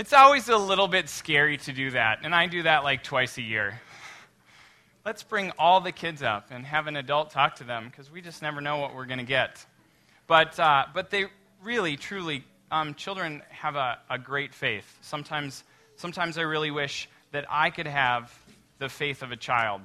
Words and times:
It's 0.00 0.14
always 0.14 0.48
a 0.48 0.56
little 0.56 0.88
bit 0.88 1.10
scary 1.10 1.58
to 1.58 1.74
do 1.74 1.90
that, 1.90 2.20
and 2.22 2.34
I 2.34 2.46
do 2.46 2.62
that 2.62 2.84
like 2.84 3.04
twice 3.04 3.36
a 3.36 3.42
year. 3.42 3.82
Let's 5.04 5.22
bring 5.22 5.52
all 5.58 5.82
the 5.82 5.92
kids 5.92 6.22
up 6.22 6.46
and 6.50 6.64
have 6.64 6.86
an 6.86 6.96
adult 6.96 7.28
talk 7.32 7.56
to 7.56 7.64
them 7.64 7.90
because 7.90 8.10
we 8.10 8.22
just 8.22 8.40
never 8.40 8.62
know 8.62 8.78
what 8.78 8.94
we're 8.94 9.04
going 9.04 9.18
to 9.18 9.26
get. 9.26 9.62
But, 10.26 10.58
uh, 10.58 10.86
but 10.94 11.10
they 11.10 11.26
really, 11.62 11.98
truly, 11.98 12.44
um, 12.70 12.94
children 12.94 13.42
have 13.50 13.76
a, 13.76 13.98
a 14.08 14.18
great 14.18 14.54
faith. 14.54 14.90
Sometimes, 15.02 15.64
sometimes 15.96 16.38
I 16.38 16.42
really 16.42 16.70
wish 16.70 17.06
that 17.32 17.44
I 17.50 17.68
could 17.68 17.86
have 17.86 18.32
the 18.78 18.88
faith 18.88 19.22
of 19.22 19.32
a 19.32 19.36
child 19.36 19.82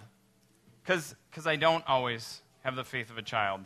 because 0.86 1.46
I 1.46 1.58
don't 1.58 1.84
always 1.90 2.42
have 2.64 2.78
the 2.78 2.86
faith 2.86 3.10
of 3.10 3.18
a 3.18 3.22
child. 3.22 3.66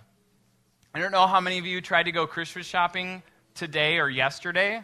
I 0.95 1.00
don't 1.00 1.11
know 1.11 1.27
how 1.27 1.41
many 1.41 1.59
of 1.59 1.68
you 1.68 1.79
tried 1.79 2.04
to 2.04 2.11
go 2.11 2.25
Christmas 2.25 2.66
shopping 2.66 3.21
today 3.54 4.00
or 4.00 4.09
yesterday. 4.09 4.84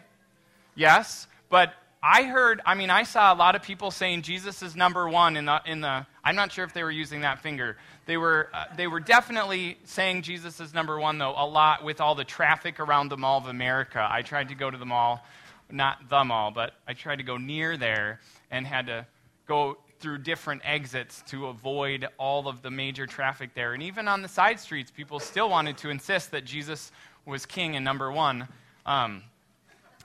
Yes, 0.76 1.26
but 1.48 1.74
I 2.02 2.22
heard, 2.24 2.60
I 2.64 2.74
mean, 2.74 2.90
I 2.90 3.02
saw 3.02 3.32
a 3.32 3.36
lot 3.36 3.56
of 3.56 3.62
people 3.62 3.90
saying 3.90 4.22
Jesus 4.22 4.62
is 4.62 4.76
number 4.76 5.08
one 5.08 5.36
in 5.36 5.46
the, 5.46 5.60
in 5.66 5.80
the 5.80 6.06
I'm 6.22 6.36
not 6.36 6.52
sure 6.52 6.64
if 6.64 6.72
they 6.72 6.84
were 6.84 6.90
using 6.90 7.22
that 7.22 7.40
finger. 7.40 7.76
They 8.06 8.16
were, 8.16 8.48
uh, 8.54 8.66
they 8.76 8.86
were 8.86 9.00
definitely 9.00 9.78
saying 9.84 10.22
Jesus 10.22 10.60
is 10.60 10.72
number 10.72 11.00
one, 11.00 11.18
though, 11.18 11.34
a 11.36 11.46
lot 11.46 11.82
with 11.82 12.00
all 12.00 12.14
the 12.14 12.24
traffic 12.24 12.78
around 12.78 13.08
the 13.08 13.16
Mall 13.16 13.38
of 13.38 13.46
America. 13.46 14.06
I 14.08 14.22
tried 14.22 14.48
to 14.50 14.54
go 14.54 14.70
to 14.70 14.78
the 14.78 14.86
mall, 14.86 15.24
not 15.70 16.08
the 16.08 16.22
mall, 16.22 16.52
but 16.52 16.74
I 16.86 16.92
tried 16.92 17.16
to 17.16 17.24
go 17.24 17.38
near 17.38 17.76
there 17.76 18.20
and 18.50 18.66
had 18.66 18.86
to 18.86 19.06
go 19.48 19.78
through 19.98 20.18
different 20.18 20.62
exits 20.64 21.22
to 21.28 21.46
avoid 21.46 22.06
all 22.18 22.46
of 22.46 22.62
the 22.62 22.70
major 22.70 23.06
traffic 23.06 23.54
there. 23.54 23.74
And 23.74 23.82
even 23.82 24.06
on 24.06 24.22
the 24.22 24.28
side 24.28 24.60
streets, 24.60 24.90
people 24.90 25.18
still 25.18 25.48
wanted 25.48 25.76
to 25.78 25.90
insist 25.90 26.30
that 26.32 26.44
Jesus 26.44 26.92
was 27.24 27.46
king 27.46 27.74
and 27.74 27.84
number 27.84 28.12
one. 28.12 28.46
Um, 28.84 29.22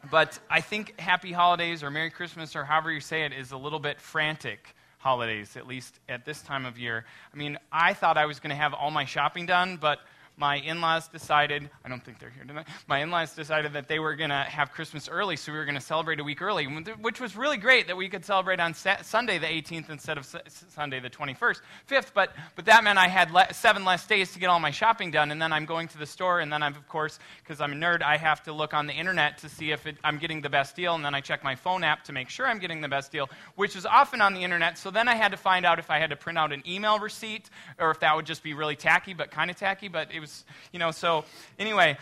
but 0.10 0.40
I 0.50 0.62
think 0.62 1.00
Happy 1.00 1.32
Holidays 1.32 1.84
or 1.84 1.92
Merry 1.92 2.10
Christmas 2.10 2.56
or 2.56 2.64
however 2.64 2.92
you 2.92 3.00
say 3.00 3.24
it 3.24 3.34
is 3.34 3.52
a 3.52 3.58
little 3.58 3.80
bit 3.80 4.00
frantic 4.00 4.76
holidays, 4.98 5.58
at 5.58 5.68
least 5.68 6.00
at 6.08 6.26
this 6.26 6.42
time 6.42 6.66
of 6.66 6.80
year. 6.80 7.06
I 7.34 7.38
mean, 7.38 7.58
I 7.72 7.94
thought 7.94 8.18
I 8.18 8.26
was 8.26 8.40
going 8.40 8.52
to 8.52 8.56
have 8.56 8.74
all 8.74 8.92
my 8.92 9.06
shopping 9.06 9.46
done, 9.46 9.78
but 9.78 10.00
my 10.42 10.56
in 10.56 10.82
laws 10.82 11.08
decided, 11.08 11.70
I 11.86 11.90
don't 11.90 12.04
think 12.04 12.18
they're 12.18 12.32
here 12.32 12.44
tonight, 12.44 12.66
my 12.88 13.04
in 13.04 13.12
laws 13.12 13.36
decided 13.36 13.74
that 13.74 13.88
they 13.88 14.00
were 14.00 14.16
going 14.16 14.32
to 14.32 14.44
have 14.44 14.72
Christmas 14.72 15.08
early, 15.08 15.36
so 15.36 15.52
we 15.52 15.58
were 15.60 15.66
going 15.66 15.76
to 15.76 15.82
celebrate 15.82 16.20
a 16.20 16.24
week 16.24 16.42
early, 16.42 16.66
which 16.66 17.22
was 17.22 17.38
really 17.38 17.58
great 17.58 17.86
that 17.86 17.96
we 17.96 18.10
could 18.10 18.26
celebrate 18.26 18.60
on 18.60 18.74
Sunday 18.74 19.38
the 19.38 19.46
18th 19.46 19.92
instead 19.92 20.18
of 20.18 20.26
Sunday 20.70 21.00
the 21.00 21.12
21st, 21.12 21.62
5th. 21.88 22.12
But, 22.16 22.34
but 22.56 22.66
that 22.66 22.84
meant 22.84 22.98
I 22.98 23.08
had 23.08 23.30
le- 23.30 23.54
seven 23.54 23.86
less 23.86 24.08
days 24.08 24.34
to 24.34 24.40
get 24.40 24.48
all 24.48 24.60
my 24.60 24.72
shopping 24.72 25.12
done, 25.12 25.30
and 25.30 25.40
then 25.40 25.54
I'm 25.54 25.66
going 25.66 25.88
to 25.90 26.00
the 26.00 26.08
store, 26.08 26.40
and 26.40 26.52
then 26.52 26.64
I'm, 26.64 26.74
of 26.74 26.88
course, 26.88 27.20
because 27.44 27.62
I'm 27.62 27.74
a 27.74 27.76
nerd, 27.76 28.02
I 28.02 28.18
have 28.18 28.42
to 28.44 28.52
look 28.52 28.74
on 28.74 28.88
the 28.88 28.94
internet 28.94 29.38
to 29.40 29.50
see 29.50 29.70
if 29.70 29.86
it, 29.86 29.98
I'm 30.04 30.18
getting 30.18 30.42
the 30.42 30.50
best 30.50 30.76
deal, 30.76 30.96
and 30.96 31.06
then 31.06 31.14
I 31.14 31.22
check 31.22 31.44
my 31.44 31.54
phone 31.54 31.84
app 31.84 32.04
to 32.06 32.14
make 32.14 32.30
sure 32.30 32.48
I'm 32.48 32.58
getting 32.58 32.82
the 32.82 32.90
best 32.90 33.12
deal, 33.12 33.30
which 33.54 33.76
is 33.76 33.86
often 33.86 34.22
on 34.22 34.34
the 34.34 34.44
internet. 34.44 34.80
So 34.80 34.90
then 34.90 35.08
I 35.08 35.14
had 35.14 35.34
to 35.34 35.38
find 35.38 35.68
out 35.68 35.78
if 35.78 35.92
I 35.92 36.00
had 36.00 36.10
to 36.10 36.16
print 36.16 36.40
out 36.40 36.52
an 36.52 36.64
email 36.68 36.98
receipt 36.98 37.52
or 37.78 37.92
if 37.92 38.00
that 38.00 38.16
would 38.16 38.26
just 38.26 38.42
be 38.42 38.56
really 38.56 38.76
tacky, 38.76 39.14
but 39.14 39.30
kind 39.30 39.52
of 39.52 39.58
tacky, 39.58 39.88
but 39.88 40.12
it 40.12 40.20
was, 40.20 40.31
you 40.72 40.80
know, 40.80 40.92
so 40.92 41.26
anyway, 41.60 41.98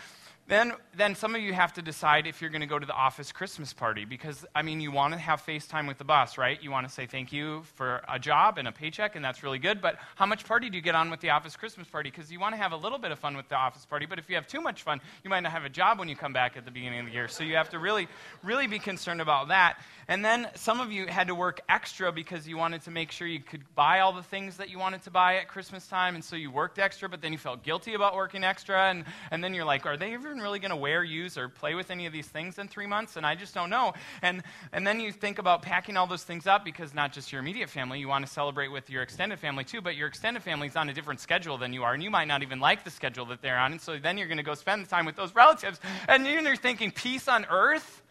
then, 0.50 0.72
then 0.96 1.14
some 1.14 1.36
of 1.36 1.40
you 1.40 1.52
have 1.52 1.72
to 1.74 1.82
decide 1.82 2.26
if 2.26 2.40
you're 2.40 2.50
going 2.50 2.60
to 2.60 2.66
go 2.66 2.78
to 2.78 2.84
the 2.84 2.92
office 2.92 3.30
Christmas 3.30 3.72
party 3.72 4.04
because, 4.04 4.44
I 4.52 4.62
mean, 4.62 4.80
you 4.80 4.90
want 4.90 5.14
to 5.14 5.18
have 5.18 5.46
FaceTime 5.46 5.86
with 5.86 5.98
the 5.98 6.04
boss, 6.04 6.36
right? 6.36 6.60
You 6.60 6.72
want 6.72 6.88
to 6.88 6.92
say 6.92 7.06
thank 7.06 7.32
you 7.32 7.62
for 7.76 8.02
a 8.08 8.18
job 8.18 8.58
and 8.58 8.66
a 8.66 8.72
paycheck, 8.72 9.14
and 9.14 9.24
that's 9.24 9.44
really 9.44 9.60
good. 9.60 9.80
But 9.80 9.96
how 10.16 10.26
much 10.26 10.44
party 10.44 10.68
do 10.68 10.76
you 10.76 10.82
get 10.82 10.96
on 10.96 11.08
with 11.08 11.20
the 11.20 11.30
office 11.30 11.56
Christmas 11.56 11.86
party? 11.86 12.10
Because 12.10 12.32
you 12.32 12.40
want 12.40 12.54
to 12.54 12.60
have 12.60 12.72
a 12.72 12.76
little 12.76 12.98
bit 12.98 13.12
of 13.12 13.20
fun 13.20 13.36
with 13.36 13.48
the 13.48 13.54
office 13.54 13.86
party, 13.86 14.06
but 14.06 14.18
if 14.18 14.28
you 14.28 14.34
have 14.34 14.48
too 14.48 14.60
much 14.60 14.82
fun, 14.82 15.00
you 15.22 15.30
might 15.30 15.40
not 15.40 15.52
have 15.52 15.64
a 15.64 15.68
job 15.68 16.00
when 16.00 16.08
you 16.08 16.16
come 16.16 16.32
back 16.32 16.56
at 16.56 16.64
the 16.64 16.72
beginning 16.72 16.98
of 16.98 17.06
the 17.06 17.12
year. 17.12 17.28
So 17.28 17.44
you 17.44 17.54
have 17.54 17.70
to 17.70 17.78
really, 17.78 18.08
really 18.42 18.66
be 18.66 18.80
concerned 18.80 19.20
about 19.20 19.48
that. 19.48 19.78
And 20.08 20.24
then 20.24 20.48
some 20.56 20.80
of 20.80 20.90
you 20.90 21.06
had 21.06 21.28
to 21.28 21.34
work 21.36 21.60
extra 21.68 22.10
because 22.10 22.48
you 22.48 22.56
wanted 22.56 22.82
to 22.82 22.90
make 22.90 23.12
sure 23.12 23.28
you 23.28 23.38
could 23.38 23.62
buy 23.76 24.00
all 24.00 24.12
the 24.12 24.24
things 24.24 24.56
that 24.56 24.68
you 24.68 24.80
wanted 24.80 25.02
to 25.02 25.12
buy 25.12 25.36
at 25.36 25.46
Christmas 25.46 25.86
time, 25.86 26.16
and 26.16 26.24
so 26.24 26.34
you 26.34 26.50
worked 26.50 26.80
extra, 26.80 27.08
but 27.08 27.22
then 27.22 27.30
you 27.30 27.38
felt 27.38 27.62
guilty 27.62 27.94
about 27.94 28.16
working 28.16 28.42
extra, 28.42 28.90
and, 28.90 29.04
and 29.30 29.44
then 29.44 29.54
you're 29.54 29.64
like, 29.64 29.86
are 29.86 29.96
they 29.96 30.12
even 30.12 30.39
really 30.42 30.58
going 30.58 30.70
to 30.70 30.76
wear, 30.76 31.04
use, 31.04 31.38
or 31.38 31.48
play 31.48 31.74
with 31.74 31.90
any 31.90 32.06
of 32.06 32.12
these 32.12 32.26
things 32.26 32.58
in 32.58 32.68
three 32.68 32.86
months? 32.86 33.16
And 33.16 33.26
I 33.26 33.34
just 33.34 33.54
don't 33.54 33.70
know. 33.70 33.94
And, 34.22 34.42
and 34.72 34.86
then 34.86 35.00
you 35.00 35.12
think 35.12 35.38
about 35.38 35.62
packing 35.62 35.96
all 35.96 36.06
those 36.06 36.24
things 36.24 36.46
up 36.46 36.64
because 36.64 36.94
not 36.94 37.12
just 37.12 37.32
your 37.32 37.40
immediate 37.40 37.70
family, 37.70 38.00
you 38.00 38.08
want 38.08 38.26
to 38.26 38.32
celebrate 38.32 38.68
with 38.68 38.90
your 38.90 39.02
extended 39.02 39.38
family 39.38 39.64
too, 39.64 39.80
but 39.80 39.96
your 39.96 40.08
extended 40.08 40.42
family 40.42 40.68
is 40.68 40.76
on 40.76 40.88
a 40.88 40.94
different 40.94 41.20
schedule 41.20 41.58
than 41.58 41.72
you 41.72 41.82
are, 41.82 41.94
and 41.94 42.02
you 42.02 42.10
might 42.10 42.26
not 42.26 42.42
even 42.42 42.60
like 42.60 42.84
the 42.84 42.90
schedule 42.90 43.26
that 43.26 43.42
they're 43.42 43.58
on. 43.58 43.72
And 43.72 43.80
so 43.80 43.98
then 43.98 44.18
you're 44.18 44.28
going 44.28 44.38
to 44.38 44.44
go 44.44 44.54
spend 44.54 44.84
the 44.84 44.88
time 44.88 45.06
with 45.06 45.16
those 45.16 45.34
relatives, 45.34 45.80
and 46.08 46.26
you're 46.26 46.56
thinking, 46.56 46.90
peace 46.90 47.28
on 47.28 47.46
earth? 47.50 48.02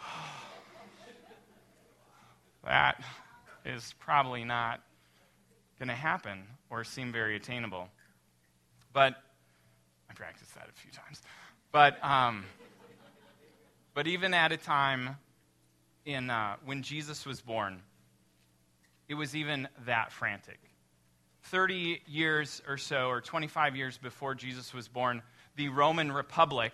that 2.64 3.02
is 3.64 3.94
probably 3.98 4.44
not 4.44 4.80
going 5.78 5.88
to 5.88 5.94
happen 5.94 6.44
or 6.70 6.84
seem 6.84 7.12
very 7.12 7.36
attainable. 7.36 7.88
But 8.92 9.16
practiced 10.16 10.54
that 10.54 10.68
a 10.68 10.72
few 10.72 10.90
times. 10.90 11.22
But, 11.70 12.02
um, 12.04 12.44
but 13.94 14.06
even 14.06 14.34
at 14.34 14.50
a 14.50 14.56
time 14.56 15.16
in, 16.04 16.30
uh, 16.30 16.56
when 16.64 16.82
Jesus 16.82 17.24
was 17.24 17.40
born, 17.40 17.82
it 19.08 19.14
was 19.14 19.36
even 19.36 19.68
that 19.84 20.10
frantic. 20.10 20.58
30 21.44 22.00
years 22.06 22.60
or 22.66 22.76
so, 22.76 23.08
or 23.08 23.20
25 23.20 23.76
years 23.76 23.98
before 23.98 24.34
Jesus 24.34 24.74
was 24.74 24.88
born, 24.88 25.22
the 25.54 25.68
Roman 25.68 26.10
Republic, 26.10 26.72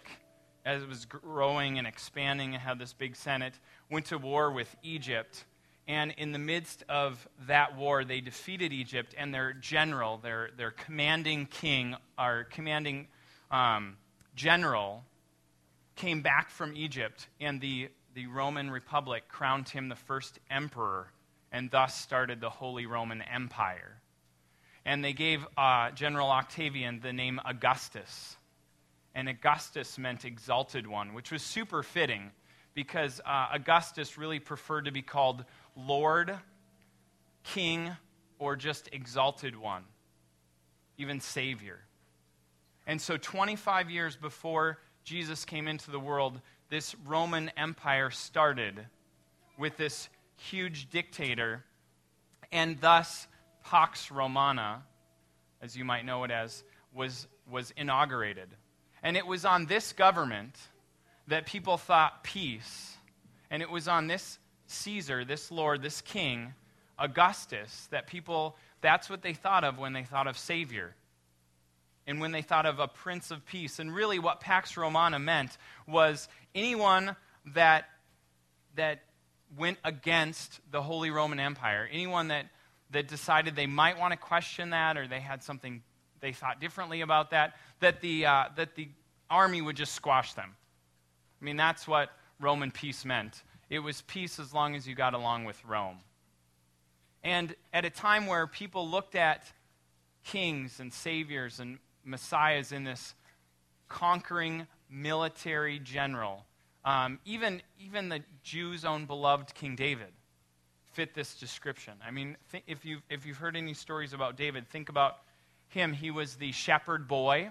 as 0.65 0.83
it 0.83 0.89
was 0.89 1.05
growing 1.05 1.79
and 1.79 1.87
expanding 1.87 2.55
and 2.55 2.63
had 2.63 2.79
this 2.79 2.95
big 2.95 3.17
Senate, 3.17 3.53
went 3.91 4.07
to 4.07 4.19
war 4.19 4.51
with 4.51 4.75
Egypt 4.83 5.45
and 5.89 6.15
in 6.17 6.33
the 6.33 6.39
midst 6.39 6.85
of 6.89 7.27
that 7.47 7.77
war, 7.77 8.05
they 8.05 8.21
defeated 8.21 8.73
Egypt, 8.73 9.15
and 9.19 9.35
their 9.35 9.53
general, 9.53 10.19
their, 10.19 10.51
their 10.57 10.71
commanding 10.71 11.47
king, 11.47 11.97
our 12.17 12.45
commanding 12.45 13.09
um, 13.53 13.97
general, 14.35 15.05
came 15.95 16.23
back 16.23 16.51
from 16.51 16.75
Egypt, 16.75 17.29
and 17.41 17.61
the, 17.61 17.91
the 18.15 18.27
Roman 18.27 18.71
Republic 18.71 19.25
crowned 19.29 19.69
him 19.69 19.89
the 19.89 19.97
first 19.97 20.39
emperor, 20.51 21.13
and 21.53 21.71
thus 21.71 21.95
started 21.95 22.41
the 22.41 22.51
Holy 22.51 22.87
Roman 22.87 23.23
Empire. 23.23 24.01
And 24.85 25.05
they 25.05 25.13
gave 25.13 25.47
uh, 25.57 25.91
General 25.91 26.31
Octavian 26.31 27.01
the 27.01 27.13
name 27.13 27.41
Augustus. 27.45 28.37
And 29.15 29.29
Augustus 29.29 29.99
meant 29.99 30.25
exalted 30.25 30.87
one, 30.87 31.15
which 31.15 31.31
was 31.31 31.43
super 31.43 31.83
fitting 31.83 32.33
because 32.75 33.21
uh, 33.25 33.49
Augustus 33.53 34.17
really 34.17 34.41
preferred 34.41 34.87
to 34.87 34.91
be 34.91 35.03
called 35.03 35.45
Lord, 35.77 36.35
King, 37.45 37.91
or 38.39 38.57
just 38.57 38.89
exalted 38.93 39.55
one, 39.55 39.85
even 40.97 41.21
Savior. 41.21 41.81
And 42.87 43.01
so, 43.01 43.17
25 43.17 43.91
years 43.91 44.17
before 44.17 44.79
Jesus 45.05 45.45
came 45.45 45.69
into 45.69 45.91
the 45.91 46.01
world, 46.01 46.41
this 46.69 46.95
Roman 47.07 47.51
Empire 47.57 48.11
started 48.11 48.87
with 49.59 49.77
this 49.77 50.09
huge 50.37 50.91
dictator, 50.91 51.65
and 52.51 52.81
thus 52.81 53.27
Pax 53.65 54.11
Romana, 54.11 54.83
as 55.61 55.77
you 55.77 55.85
might 55.85 56.05
know 56.05 56.25
it 56.25 56.31
as, 56.31 56.65
was, 56.95 57.27
was 57.51 57.73
inaugurated. 57.77 58.49
And 59.03 59.17
it 59.17 59.27
was 59.27 59.45
on 59.45 59.67
this 59.67 59.93
government 59.93 60.57
that 61.29 61.47
people 61.47 61.77
thought 61.77 62.25
peace, 62.25 62.97
and 63.51 63.63
it 63.63 63.71
was 63.71 63.89
on 63.89 64.07
this 64.07 64.39
Caesar, 64.67 65.25
this 65.25 65.51
Lord, 65.51 65.83
this 65.83 66.01
king, 66.01 66.55
Augustus, 66.99 67.89
that 67.91 68.07
people, 68.07 68.57
that's 68.81 69.11
what 69.11 69.23
they 69.23 69.35
thought 69.35 69.65
of 69.65 69.79
when 69.79 69.93
they 69.93 70.05
thought 70.05 70.27
of 70.27 70.39
Savior. 70.39 70.95
And 72.07 72.21
when 72.21 72.33
they 72.33 72.43
thought 72.43 72.67
of 72.67 72.81
a 72.81 72.89
Prince 72.89 73.31
of 73.31 73.47
Peace. 73.47 73.79
And 73.79 73.95
really, 73.95 74.19
what 74.19 74.41
Pax 74.41 74.77
Romana 74.77 75.19
meant 75.19 75.57
was 75.87 76.29
anyone 76.55 77.17
that, 77.55 77.89
that 78.75 79.03
went 79.57 79.79
against 79.85 80.61
the 80.71 80.83
Holy 80.83 81.11
Roman 81.11 81.39
Empire, 81.39 81.89
anyone 81.93 82.29
that, 82.29 82.47
that 82.91 83.09
decided 83.09 83.55
they 83.55 83.67
might 83.67 83.99
want 83.99 84.13
to 84.13 84.17
question 84.17 84.71
that 84.71 84.97
or 84.97 85.07
they 85.07 85.21
had 85.21 85.43
something 85.43 85.83
they 86.21 86.33
thought 86.33 86.61
differently 86.61 87.01
about 87.01 87.31
that, 87.31 87.57
that 87.81 88.01
the, 88.01 88.27
uh, 88.27 88.45
that 88.57 88.75
the 88.75 88.89
army 89.29 89.61
would 89.61 89.77
just 89.77 89.93
squash 89.95 90.35
them. 90.35 90.55
I 91.41 91.45
mean, 91.45 91.57
that's 91.57 91.87
what 91.89 92.11
Roman 92.41 92.71
peace 92.71 93.05
meant. 93.05 93.43
It 93.69 93.81
was 93.81 94.03
peace 94.03 94.39
as 94.39 94.55
long 94.55 94.75
as 94.77 94.87
you 94.87 94.95
got 94.95 95.15
along 95.15 95.45
with 95.45 95.63
Rome. 95.65 95.99
And 97.25 97.55
at 97.73 97.85
a 97.85 97.91
time 97.91 98.27
where 98.27 98.47
people 98.47 98.89
looked 98.89 99.15
at 99.15 99.45
kings 100.25 100.79
and 100.81 100.93
saviors 100.93 101.59
and 101.59 101.79
messiahs 102.05 102.73
in 102.73 102.85
this 102.85 103.15
conquering 103.89 104.67
military 104.91 105.79
general, 105.79 106.45
um, 106.85 107.19
even, 107.25 107.63
even 107.79 108.09
the 108.09 108.23
Jews' 108.43 108.85
own 108.85 109.07
beloved 109.07 109.55
King 109.55 109.77
David 109.77 110.13
fit 110.93 111.15
this 111.15 111.35
description. 111.35 111.95
I 112.07 112.11
mean, 112.11 112.37
th- 112.51 112.65
if, 112.67 112.85
you've, 112.85 113.03
if 113.09 113.25
you've 113.25 113.39
heard 113.39 113.57
any 113.57 113.75
stories 113.75 114.13
about 114.13 114.37
David, 114.37 114.69
think 114.69 114.89
about 114.89 115.19
him. 115.69 115.93
He 115.93 116.11
was 116.11 116.37
the 116.37 116.53
shepherd 116.53 117.09
boy 117.09 117.51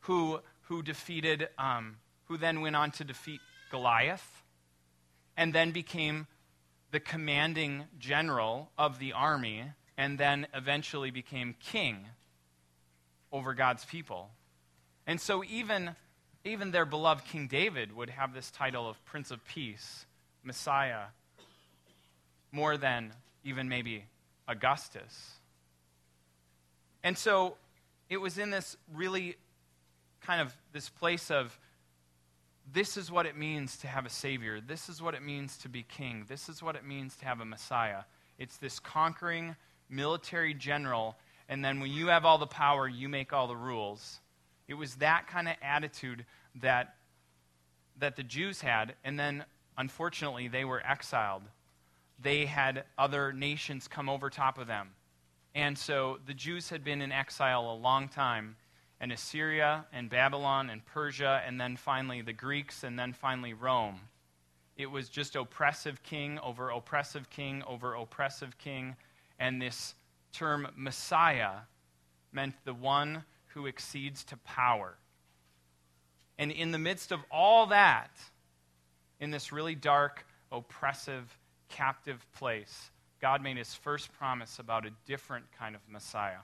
who, 0.00 0.40
who 0.62 0.82
defeated, 0.82 1.48
um, 1.58 1.96
who 2.26 2.36
then 2.36 2.60
went 2.60 2.76
on 2.76 2.90
to 2.92 3.04
defeat 3.04 3.40
Goliath 3.70 4.42
and 5.36 5.52
then 5.54 5.70
became 5.70 6.26
the 6.90 7.00
commanding 7.00 7.84
general 7.98 8.70
of 8.78 9.00
the 9.00 9.12
army, 9.12 9.64
and 9.98 10.16
then 10.16 10.46
eventually 10.54 11.10
became 11.10 11.56
king 11.58 12.06
over 13.34 13.52
God's 13.52 13.84
people. 13.84 14.30
And 15.08 15.20
so 15.20 15.42
even, 15.44 15.96
even 16.44 16.70
their 16.70 16.86
beloved 16.86 17.24
King 17.24 17.48
David 17.48 17.94
would 17.94 18.10
have 18.10 18.32
this 18.32 18.48
title 18.52 18.88
of 18.88 19.04
Prince 19.04 19.32
of 19.32 19.44
Peace, 19.44 20.06
Messiah, 20.44 21.06
more 22.52 22.76
than 22.76 23.12
even 23.42 23.68
maybe 23.68 24.04
Augustus. 24.46 25.32
And 27.02 27.18
so 27.18 27.56
it 28.08 28.18
was 28.18 28.38
in 28.38 28.50
this 28.50 28.76
really 28.94 29.36
kind 30.22 30.40
of 30.40 30.56
this 30.72 30.88
place 30.88 31.28
of 31.30 31.58
this 32.72 32.96
is 32.96 33.10
what 33.10 33.26
it 33.26 33.36
means 33.36 33.76
to 33.78 33.88
have 33.88 34.06
a 34.06 34.10
Savior. 34.10 34.60
This 34.60 34.88
is 34.88 35.02
what 35.02 35.14
it 35.14 35.22
means 35.22 35.58
to 35.58 35.68
be 35.68 35.82
king. 35.82 36.24
This 36.28 36.48
is 36.48 36.62
what 36.62 36.76
it 36.76 36.84
means 36.84 37.16
to 37.16 37.24
have 37.24 37.40
a 37.40 37.44
Messiah. 37.44 38.04
It's 38.38 38.56
this 38.58 38.78
conquering 38.78 39.56
military 39.90 40.54
general, 40.54 41.16
and 41.48 41.64
then 41.64 41.80
when 41.80 41.90
you 41.90 42.08
have 42.08 42.24
all 42.24 42.38
the 42.38 42.46
power, 42.46 42.88
you 42.88 43.08
make 43.08 43.32
all 43.32 43.46
the 43.46 43.56
rules. 43.56 44.20
It 44.68 44.74
was 44.74 44.96
that 44.96 45.26
kind 45.26 45.48
of 45.48 45.54
attitude 45.62 46.24
that, 46.62 46.94
that 47.98 48.16
the 48.16 48.22
Jews 48.22 48.60
had, 48.60 48.94
and 49.04 49.18
then 49.18 49.44
unfortunately, 49.76 50.48
they 50.48 50.64
were 50.64 50.82
exiled. 50.84 51.42
They 52.20 52.46
had 52.46 52.84
other 52.96 53.32
nations 53.32 53.88
come 53.88 54.08
over 54.08 54.30
top 54.30 54.58
of 54.58 54.66
them. 54.66 54.90
And 55.54 55.76
so 55.76 56.18
the 56.26 56.34
Jews 56.34 56.70
had 56.70 56.82
been 56.82 57.02
in 57.02 57.12
exile 57.12 57.70
a 57.70 57.76
long 57.76 58.08
time 58.08 58.56
and 59.00 59.12
Assyria 59.12 59.84
and 59.92 60.08
Babylon 60.08 60.70
and 60.70 60.84
Persia, 60.86 61.42
and 61.46 61.60
then 61.60 61.76
finally 61.76 62.22
the 62.22 62.32
Greeks, 62.32 62.84
and 62.84 62.98
then 62.98 63.12
finally 63.12 63.52
Rome. 63.52 64.00
It 64.76 64.86
was 64.86 65.08
just 65.08 65.36
oppressive 65.36 66.02
king 66.02 66.38
over 66.38 66.70
oppressive 66.70 67.28
king 67.28 67.62
over 67.66 67.94
oppressive 67.94 68.56
king, 68.56 68.96
and 69.38 69.60
this 69.60 69.94
term 70.34 70.68
Messiah 70.76 71.60
meant 72.32 72.54
the 72.64 72.74
one 72.74 73.24
who 73.48 73.66
exceeds 73.66 74.24
to 74.24 74.36
power. 74.38 74.96
And 76.38 76.50
in 76.50 76.72
the 76.72 76.78
midst 76.78 77.12
of 77.12 77.20
all 77.30 77.66
that, 77.66 78.10
in 79.20 79.30
this 79.30 79.52
really 79.52 79.74
dark, 79.74 80.26
oppressive, 80.50 81.38
captive 81.68 82.26
place, 82.32 82.90
God 83.20 83.42
made 83.42 83.56
his 83.56 83.72
first 83.74 84.12
promise 84.18 84.58
about 84.58 84.84
a 84.84 84.90
different 85.06 85.46
kind 85.58 85.74
of 85.74 85.80
Messiah 85.88 86.42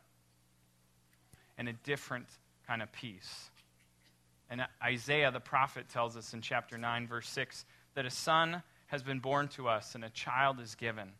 and 1.59 1.69
a 1.69 1.73
different 1.73 2.27
kind 2.67 2.83
of 2.83 2.91
peace. 2.93 3.51
And 4.49 4.67
Isaiah 4.83 5.31
the 5.31 5.41
prophet 5.41 5.89
tells 5.89 6.17
us 6.17 6.33
in 6.33 6.41
chapter 6.41 6.79
9, 6.79 7.07
verse 7.07 7.29
6, 7.29 7.65
that 7.95 8.07
a 8.07 8.11
son 8.11 8.63
has 8.87 9.03
been 9.03 9.19
born 9.19 9.49
to 9.49 9.69
us 9.69 9.95
and 9.95 10.05
a 10.05 10.11
child 10.11 10.59
is 10.61 10.75
given. 10.75 11.11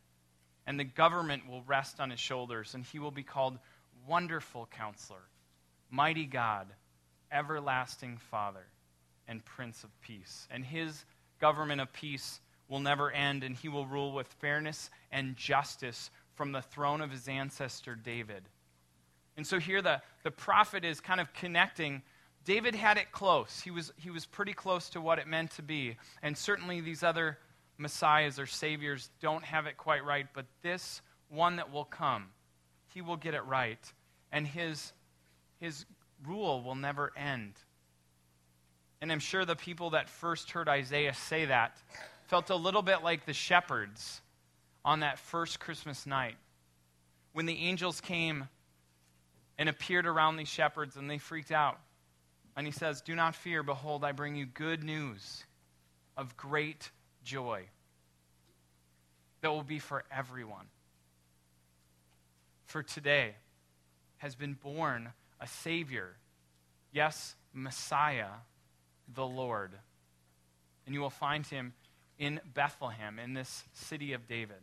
And 0.67 0.79
the 0.79 0.83
government 0.83 1.49
will 1.49 1.63
rest 1.63 1.99
on 1.99 2.09
his 2.09 2.19
shoulders, 2.19 2.75
and 2.75 2.83
he 2.83 2.99
will 2.99 3.11
be 3.11 3.23
called 3.23 3.57
Wonderful 4.07 4.67
Counselor, 4.67 5.23
Mighty 5.89 6.25
God, 6.25 6.67
Everlasting 7.31 8.17
Father, 8.17 8.65
and 9.27 9.43
Prince 9.43 9.83
of 9.83 9.89
Peace. 10.01 10.47
And 10.51 10.63
his 10.63 11.05
government 11.39 11.81
of 11.81 11.91
peace 11.93 12.39
will 12.67 12.79
never 12.79 13.11
end, 13.11 13.43
and 13.43 13.55
he 13.55 13.69
will 13.69 13.85
rule 13.85 14.13
with 14.13 14.27
fairness 14.39 14.89
and 15.11 15.35
justice 15.35 16.11
from 16.35 16.51
the 16.51 16.61
throne 16.61 17.01
of 17.01 17.11
his 17.11 17.27
ancestor 17.27 17.95
David 17.95 18.43
and 19.37 19.47
so 19.47 19.59
here 19.59 19.81
the, 19.81 20.01
the 20.23 20.31
prophet 20.31 20.85
is 20.85 20.99
kind 20.99 21.19
of 21.19 21.33
connecting. 21.33 22.01
David 22.45 22.75
had 22.75 22.97
it 22.97 23.11
close. 23.11 23.61
He 23.61 23.71
was, 23.71 23.91
he 23.97 24.09
was 24.09 24.25
pretty 24.25 24.53
close 24.53 24.89
to 24.91 25.01
what 25.01 25.19
it 25.19 25.27
meant 25.27 25.51
to 25.51 25.61
be. 25.61 25.97
And 26.21 26.37
certainly 26.37 26.81
these 26.81 27.03
other 27.03 27.37
messiahs 27.81 28.39
or 28.39 28.45
saviors 28.45 29.09
don't 29.21 29.43
have 29.43 29.65
it 29.65 29.77
quite 29.77 30.05
right, 30.05 30.27
but 30.33 30.45
this 30.61 31.01
one 31.29 31.57
that 31.57 31.71
will 31.71 31.85
come, 31.85 32.27
he 32.93 33.01
will 33.01 33.17
get 33.17 33.33
it 33.33 33.45
right. 33.45 33.79
And 34.31 34.47
his, 34.47 34.93
his 35.59 35.85
rule 36.25 36.61
will 36.63 36.75
never 36.75 37.11
end. 37.17 37.53
And 39.01 39.11
I'm 39.11 39.19
sure 39.19 39.45
the 39.45 39.55
people 39.55 39.91
that 39.91 40.09
first 40.09 40.51
heard 40.51 40.69
Isaiah 40.69 41.13
say 41.13 41.45
that 41.45 41.77
felt 42.27 42.49
a 42.49 42.55
little 42.55 42.81
bit 42.81 43.03
like 43.03 43.25
the 43.25 43.33
shepherds 43.33 44.21
on 44.85 45.01
that 45.01 45.19
first 45.19 45.59
Christmas 45.59 46.05
night 46.05 46.35
when 47.33 47.45
the 47.45 47.57
angels 47.57 47.99
came 47.99 48.47
and 49.57 49.69
appeared 49.69 50.07
around 50.07 50.37
these 50.37 50.47
shepherds, 50.47 50.95
and 50.95 51.09
they 51.09 51.17
freaked 51.17 51.51
out. 51.51 51.79
And 52.55 52.65
he 52.65 52.71
says, 52.71 53.01
Do 53.01 53.15
not 53.15 53.35
fear. 53.35 53.63
Behold, 53.63 54.03
I 54.03 54.11
bring 54.11 54.35
you 54.35 54.45
good 54.45 54.83
news 54.83 55.45
of 56.17 56.35
great 56.35 56.89
joy 57.23 57.63
that 59.41 59.49
will 59.49 59.63
be 59.63 59.79
for 59.79 60.03
everyone. 60.15 60.65
For 62.65 62.83
today 62.83 63.35
has 64.17 64.35
been 64.35 64.53
born 64.53 65.09
a 65.39 65.47
Savior, 65.47 66.15
yes, 66.91 67.35
Messiah, 67.53 68.29
the 69.13 69.25
Lord. 69.25 69.71
And 70.85 70.95
you 70.95 71.01
will 71.01 71.09
find 71.09 71.45
him 71.45 71.73
in 72.17 72.39
Bethlehem, 72.53 73.19
in 73.19 73.33
this 73.33 73.63
city 73.73 74.13
of 74.13 74.27
David. 74.27 74.57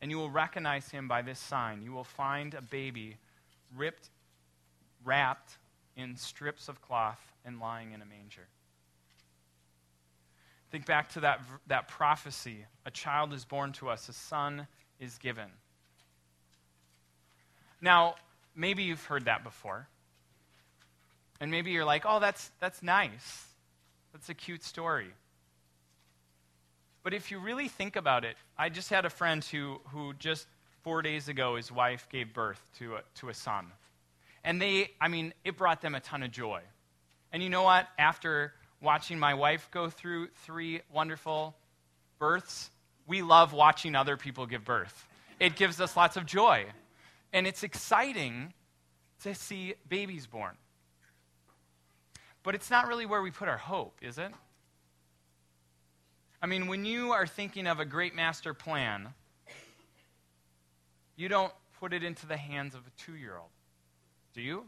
And 0.00 0.10
you 0.10 0.18
will 0.18 0.30
recognize 0.30 0.90
him 0.90 1.08
by 1.08 1.22
this 1.22 1.38
sign. 1.38 1.82
You 1.82 1.92
will 1.92 2.04
find 2.04 2.54
a 2.54 2.62
baby 2.62 3.16
ripped 3.76 4.10
wrapped 5.04 5.58
in 5.96 6.16
strips 6.16 6.68
of 6.68 6.80
cloth 6.80 7.20
and 7.44 7.60
lying 7.60 7.92
in 7.92 8.02
a 8.02 8.06
manger. 8.06 8.46
Think 10.72 10.86
back 10.86 11.10
to 11.10 11.20
that, 11.20 11.40
that 11.66 11.86
prophecy 11.86 12.64
a 12.86 12.90
child 12.90 13.34
is 13.34 13.44
born 13.44 13.72
to 13.74 13.90
us, 13.90 14.08
a 14.08 14.12
son 14.12 14.66
is 14.98 15.18
given. 15.18 15.48
Now, 17.80 18.14
maybe 18.56 18.82
you've 18.82 19.04
heard 19.04 19.26
that 19.26 19.44
before. 19.44 19.86
And 21.40 21.50
maybe 21.50 21.72
you're 21.72 21.84
like, 21.84 22.04
oh, 22.06 22.20
that's, 22.20 22.50
that's 22.58 22.82
nice. 22.82 23.46
That's 24.12 24.30
a 24.30 24.34
cute 24.34 24.64
story. 24.64 25.10
But 27.02 27.12
if 27.12 27.30
you 27.30 27.38
really 27.38 27.68
think 27.68 27.96
about 27.96 28.24
it, 28.24 28.36
I 28.56 28.68
just 28.68 28.88
had 28.88 29.04
a 29.04 29.10
friend 29.10 29.44
who, 29.44 29.78
who 29.88 30.14
just 30.14 30.46
four 30.82 31.02
days 31.02 31.28
ago, 31.28 31.56
his 31.56 31.70
wife 31.70 32.08
gave 32.10 32.32
birth 32.32 32.60
to 32.78 32.96
a, 32.96 33.00
to 33.16 33.28
a 33.28 33.34
son. 33.34 33.66
And 34.42 34.62
they, 34.62 34.92
I 35.00 35.08
mean, 35.08 35.34
it 35.44 35.58
brought 35.58 35.82
them 35.82 35.94
a 35.94 36.00
ton 36.00 36.22
of 36.22 36.30
joy. 36.30 36.62
And 37.30 37.42
you 37.42 37.50
know 37.50 37.62
what? 37.62 37.88
After 37.98 38.54
watching 38.82 39.18
my 39.18 39.34
wife 39.34 39.68
go 39.70 39.88
through 39.88 40.28
three 40.44 40.82
wonderful 40.92 41.54
births, 42.18 42.70
we 43.06 43.22
love 43.22 43.52
watching 43.52 43.94
other 43.94 44.16
people 44.16 44.46
give 44.46 44.64
birth. 44.64 45.06
It 45.40 45.56
gives 45.56 45.80
us 45.80 45.96
lots 45.96 46.16
of 46.16 46.26
joy. 46.26 46.66
And 47.32 47.46
it's 47.46 47.62
exciting 47.62 48.52
to 49.22 49.34
see 49.34 49.74
babies 49.88 50.26
born. 50.26 50.56
But 52.42 52.54
it's 52.54 52.70
not 52.70 52.88
really 52.88 53.06
where 53.06 53.22
we 53.22 53.30
put 53.30 53.48
our 53.48 53.56
hope, 53.56 53.96
is 54.02 54.18
it? 54.18 54.32
I 56.42 56.46
mean, 56.46 56.66
when 56.66 56.84
you 56.84 57.12
are 57.12 57.26
thinking 57.26 57.68
of 57.68 57.78
a 57.78 57.84
great 57.84 58.16
master 58.16 58.52
plan, 58.52 59.14
you 61.16 61.28
don't 61.28 61.52
put 61.78 61.92
it 61.92 62.02
into 62.02 62.26
the 62.26 62.36
hands 62.36 62.74
of 62.74 62.80
a 62.80 62.90
two 63.00 63.14
year 63.14 63.36
old. 63.36 63.50
Do 64.34 64.42
you? 64.42 64.64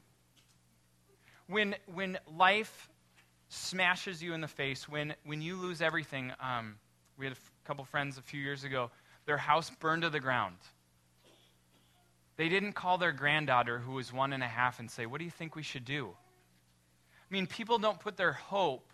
When, 1.49 1.75
when 1.93 2.19
life 2.37 2.89
smashes 3.55 4.23
you 4.23 4.35
in 4.35 4.41
the 4.41 4.49
face, 4.49 4.89
when, 4.89 5.15
when 5.25 5.41
you 5.41 5.57
lose 5.57 5.81
everything, 5.81 6.33
um, 6.41 6.77
we 7.17 7.27
had 7.27 7.33
a 7.33 7.37
f- 7.37 7.53
couple 7.65 7.85
friends 7.85 8.19
a 8.19 8.23
few 8.23 8.41
years 8.41 8.65
ago, 8.65 8.91
their 9.27 9.37
house 9.37 9.71
burned 9.81 10.03
to 10.03 10.11
the 10.11 10.21
ground. 10.21 10.57
They 12.37 12.49
didn't 12.49 12.73
call 12.73 12.99
their 12.99 13.13
granddaughter, 13.13 13.79
who 13.79 13.93
was 13.93 14.13
one 14.13 14.33
and 14.33 14.43
a 14.43 14.49
half, 14.49 14.81
and 14.81 14.91
say, 14.91 15.07
What 15.07 15.19
do 15.19 15.25
you 15.25 15.31
think 15.31 15.55
we 15.55 15.63
should 15.63 15.85
do? 15.85 16.09
I 16.09 17.35
mean, 17.35 17.47
people 17.47 17.79
don't 17.79 17.99
put 17.99 18.17
their 18.17 18.33
hope 18.33 18.93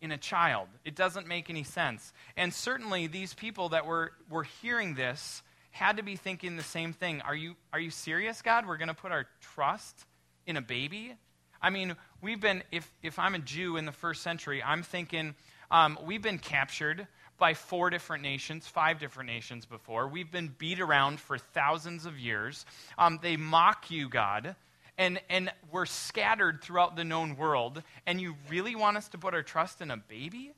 in 0.00 0.12
a 0.12 0.18
child. 0.18 0.68
It 0.84 0.96
doesn't 0.96 1.26
make 1.26 1.50
any 1.50 1.62
sense. 1.62 2.12
And 2.36 2.52
certainly, 2.52 3.06
these 3.06 3.32
people 3.32 3.70
that 3.70 3.86
were, 3.86 4.12
were 4.28 4.42
hearing 4.42 4.94
this 4.94 5.42
had 5.70 5.98
to 5.98 6.02
be 6.02 6.16
thinking 6.16 6.56
the 6.56 6.62
same 6.62 6.92
thing. 6.92 7.20
Are 7.20 7.34
you, 7.34 7.54
are 7.72 7.80
you 7.80 7.90
serious, 7.90 8.42
God? 8.42 8.66
We're 8.66 8.76
going 8.76 8.88
to 8.88 8.94
put 8.94 9.12
our 9.12 9.26
trust 9.40 10.04
in 10.46 10.56
a 10.56 10.62
baby? 10.62 11.14
I 11.62 11.70
mean, 11.70 11.94
we've 12.20 12.40
been, 12.40 12.62
if, 12.70 12.90
if 13.02 13.18
I'm 13.18 13.34
a 13.34 13.38
Jew 13.38 13.76
in 13.76 13.86
the 13.86 13.92
first 13.92 14.22
century, 14.22 14.62
I'm 14.62 14.82
thinking 14.82 15.34
um, 15.70 15.98
we've 16.04 16.22
been 16.22 16.38
captured 16.38 17.06
by 17.38 17.54
four 17.54 17.90
different 17.90 18.22
nations, 18.22 18.66
five 18.66 18.98
different 18.98 19.28
nations 19.28 19.64
before. 19.64 20.08
We've 20.08 20.30
been 20.30 20.54
beat 20.58 20.80
around 20.80 21.20
for 21.20 21.38
thousands 21.38 22.04
of 22.04 22.18
years. 22.18 22.66
Um, 22.98 23.18
they 23.22 23.36
mock 23.36 23.90
you, 23.90 24.08
God, 24.08 24.56
and, 24.98 25.20
and 25.30 25.50
we're 25.72 25.86
scattered 25.86 26.60
throughout 26.62 26.96
the 26.96 27.04
known 27.04 27.36
world. 27.36 27.82
And 28.06 28.20
you 28.20 28.36
really 28.50 28.76
want 28.76 28.98
us 28.98 29.08
to 29.08 29.18
put 29.18 29.32
our 29.32 29.42
trust 29.42 29.80
in 29.80 29.90
a 29.90 29.96
baby? 29.96 30.52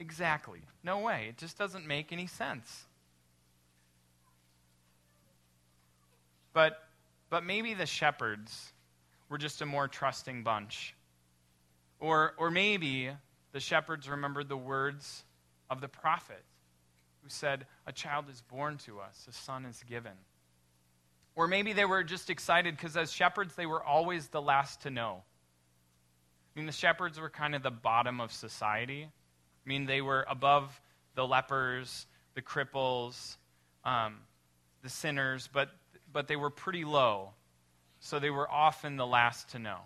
Exactly. 0.00 0.60
No 0.82 0.98
way. 0.98 1.26
It 1.28 1.38
just 1.38 1.56
doesn't 1.56 1.86
make 1.86 2.12
any 2.12 2.26
sense. 2.26 2.84
But 6.52 6.78
but 7.30 7.44
maybe 7.44 7.74
the 7.74 7.86
shepherds 7.86 8.73
were 9.34 9.38
just 9.38 9.62
a 9.62 9.66
more 9.66 9.88
trusting 9.88 10.44
bunch. 10.44 10.94
Or, 11.98 12.34
or 12.38 12.52
maybe 12.52 13.10
the 13.50 13.58
shepherds 13.58 14.08
remembered 14.08 14.48
the 14.48 14.56
words 14.56 15.24
of 15.68 15.80
the 15.80 15.88
prophet 15.88 16.44
who 17.20 17.28
said, 17.28 17.66
A 17.84 17.90
child 17.90 18.26
is 18.30 18.42
born 18.42 18.78
to 18.86 19.00
us, 19.00 19.26
a 19.28 19.32
son 19.32 19.64
is 19.64 19.82
given. 19.88 20.12
Or 21.34 21.48
maybe 21.48 21.72
they 21.72 21.84
were 21.84 22.04
just 22.04 22.30
excited 22.30 22.76
because 22.76 22.96
as 22.96 23.10
shepherds, 23.10 23.56
they 23.56 23.66
were 23.66 23.82
always 23.82 24.28
the 24.28 24.40
last 24.40 24.82
to 24.82 24.90
know. 24.90 25.24
I 26.54 26.60
mean, 26.60 26.66
the 26.66 26.72
shepherds 26.72 27.18
were 27.18 27.28
kind 27.28 27.56
of 27.56 27.64
the 27.64 27.72
bottom 27.72 28.20
of 28.20 28.30
society. 28.30 29.02
I 29.02 29.68
mean, 29.68 29.86
they 29.86 30.00
were 30.00 30.24
above 30.30 30.80
the 31.16 31.26
lepers, 31.26 32.06
the 32.36 32.42
cripples, 32.42 33.36
um, 33.84 34.18
the 34.84 34.88
sinners, 34.88 35.48
but, 35.52 35.70
but 36.12 36.28
they 36.28 36.36
were 36.36 36.50
pretty 36.50 36.84
low. 36.84 37.30
So 38.04 38.18
they 38.18 38.28
were 38.28 38.50
often 38.50 38.96
the 38.96 39.06
last 39.06 39.48
to 39.52 39.58
know. 39.58 39.78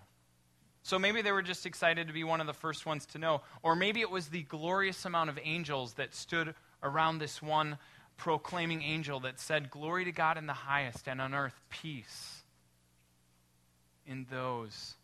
So 0.83 0.99
maybe 0.99 1.23
they 1.23 1.31
were 1.31 1.41
just 1.41 1.67
excited 1.67 2.09
to 2.09 2.13
be 2.13 2.25
one 2.25 2.41
of 2.41 2.49
the 2.49 2.53
first 2.53 2.85
ones 2.85 3.07
to 3.07 3.19
know. 3.19 3.43
Or 3.63 3.77
maybe 3.77 4.01
it 4.01 4.11
was 4.11 4.27
the 4.27 4.43
glorious 4.43 5.05
amount 5.05 5.31
of 5.31 5.39
angels 5.41 5.93
that 5.95 6.17
stood 6.17 6.57
around 6.83 7.19
this 7.19 7.41
one 7.41 7.79
proclaiming 8.17 8.83
angel 8.83 9.21
that 9.21 9.39
said, 9.39 9.71
Glory 9.71 10.05
to 10.05 10.11
God 10.11 10.37
in 10.37 10.47
the 10.47 10.53
highest, 10.53 11.07
and 11.07 11.21
on 11.21 11.33
earth 11.33 11.61
peace 11.71 12.43
in 14.05 14.27
those 14.33 14.97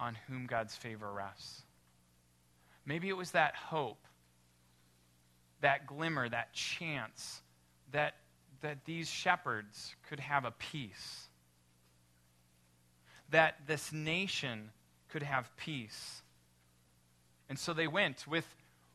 on 0.00 0.16
whom 0.26 0.46
God's 0.46 0.74
favor 0.74 1.12
rests. 1.12 1.62
Maybe 2.84 3.08
it 3.08 3.16
was 3.16 3.30
that 3.30 3.54
hope, 3.54 4.04
that 5.60 5.86
glimmer, 5.86 6.28
that 6.28 6.52
chance 6.52 7.42
that, 7.92 8.14
that 8.62 8.84
these 8.86 9.08
shepherds 9.08 9.94
could 10.08 10.18
have 10.18 10.44
a 10.44 10.50
peace, 10.50 11.25
that 13.30 13.66
this 13.66 13.92
nation 13.92 14.70
could 15.08 15.22
have 15.22 15.54
peace. 15.56 16.22
And 17.48 17.58
so 17.58 17.72
they 17.72 17.86
went 17.86 18.26
with 18.26 18.46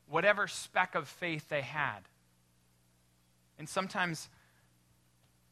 whatever 0.08 0.48
speck 0.48 0.96
of 0.96 1.08
faith 1.08 1.50
they 1.50 1.62
had. 1.62 2.00
And 3.58 3.68
sometimes 3.68 4.28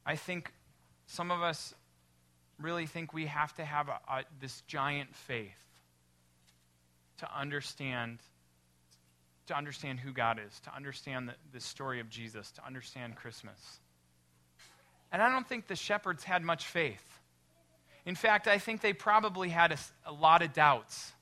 I 0.05 0.15
think 0.15 0.51
some 1.07 1.31
of 1.31 1.41
us 1.41 1.73
really 2.59 2.85
think 2.85 3.13
we 3.13 3.27
have 3.27 3.53
to 3.55 3.65
have 3.65 3.87
a, 3.87 3.99
a, 4.09 4.23
this 4.41 4.61
giant 4.67 5.15
faith 5.15 5.65
to 7.17 7.37
understand 7.37 8.19
to 9.47 9.57
understand 9.57 9.99
who 9.99 10.13
God 10.13 10.39
is, 10.39 10.59
to 10.59 10.75
understand 10.75 11.27
the, 11.27 11.33
the 11.51 11.59
story 11.59 11.99
of 11.99 12.07
Jesus, 12.07 12.51
to 12.51 12.65
understand 12.65 13.15
Christmas. 13.15 13.79
And 15.11 15.23
I 15.23 15.31
don't 15.31 15.47
think 15.47 15.65
the 15.65 15.75
shepherds 15.75 16.23
had 16.23 16.43
much 16.43 16.67
faith. 16.67 17.18
In 18.09 18.15
fact, 18.15 18.47
I 18.47 18.57
think 18.57 18.81
they 18.81 18.91
probably 18.91 19.49
had 19.49 19.71
a, 19.71 19.77
a 20.03 20.11
lot 20.11 20.41
of 20.41 20.51
doubts. 20.51 21.13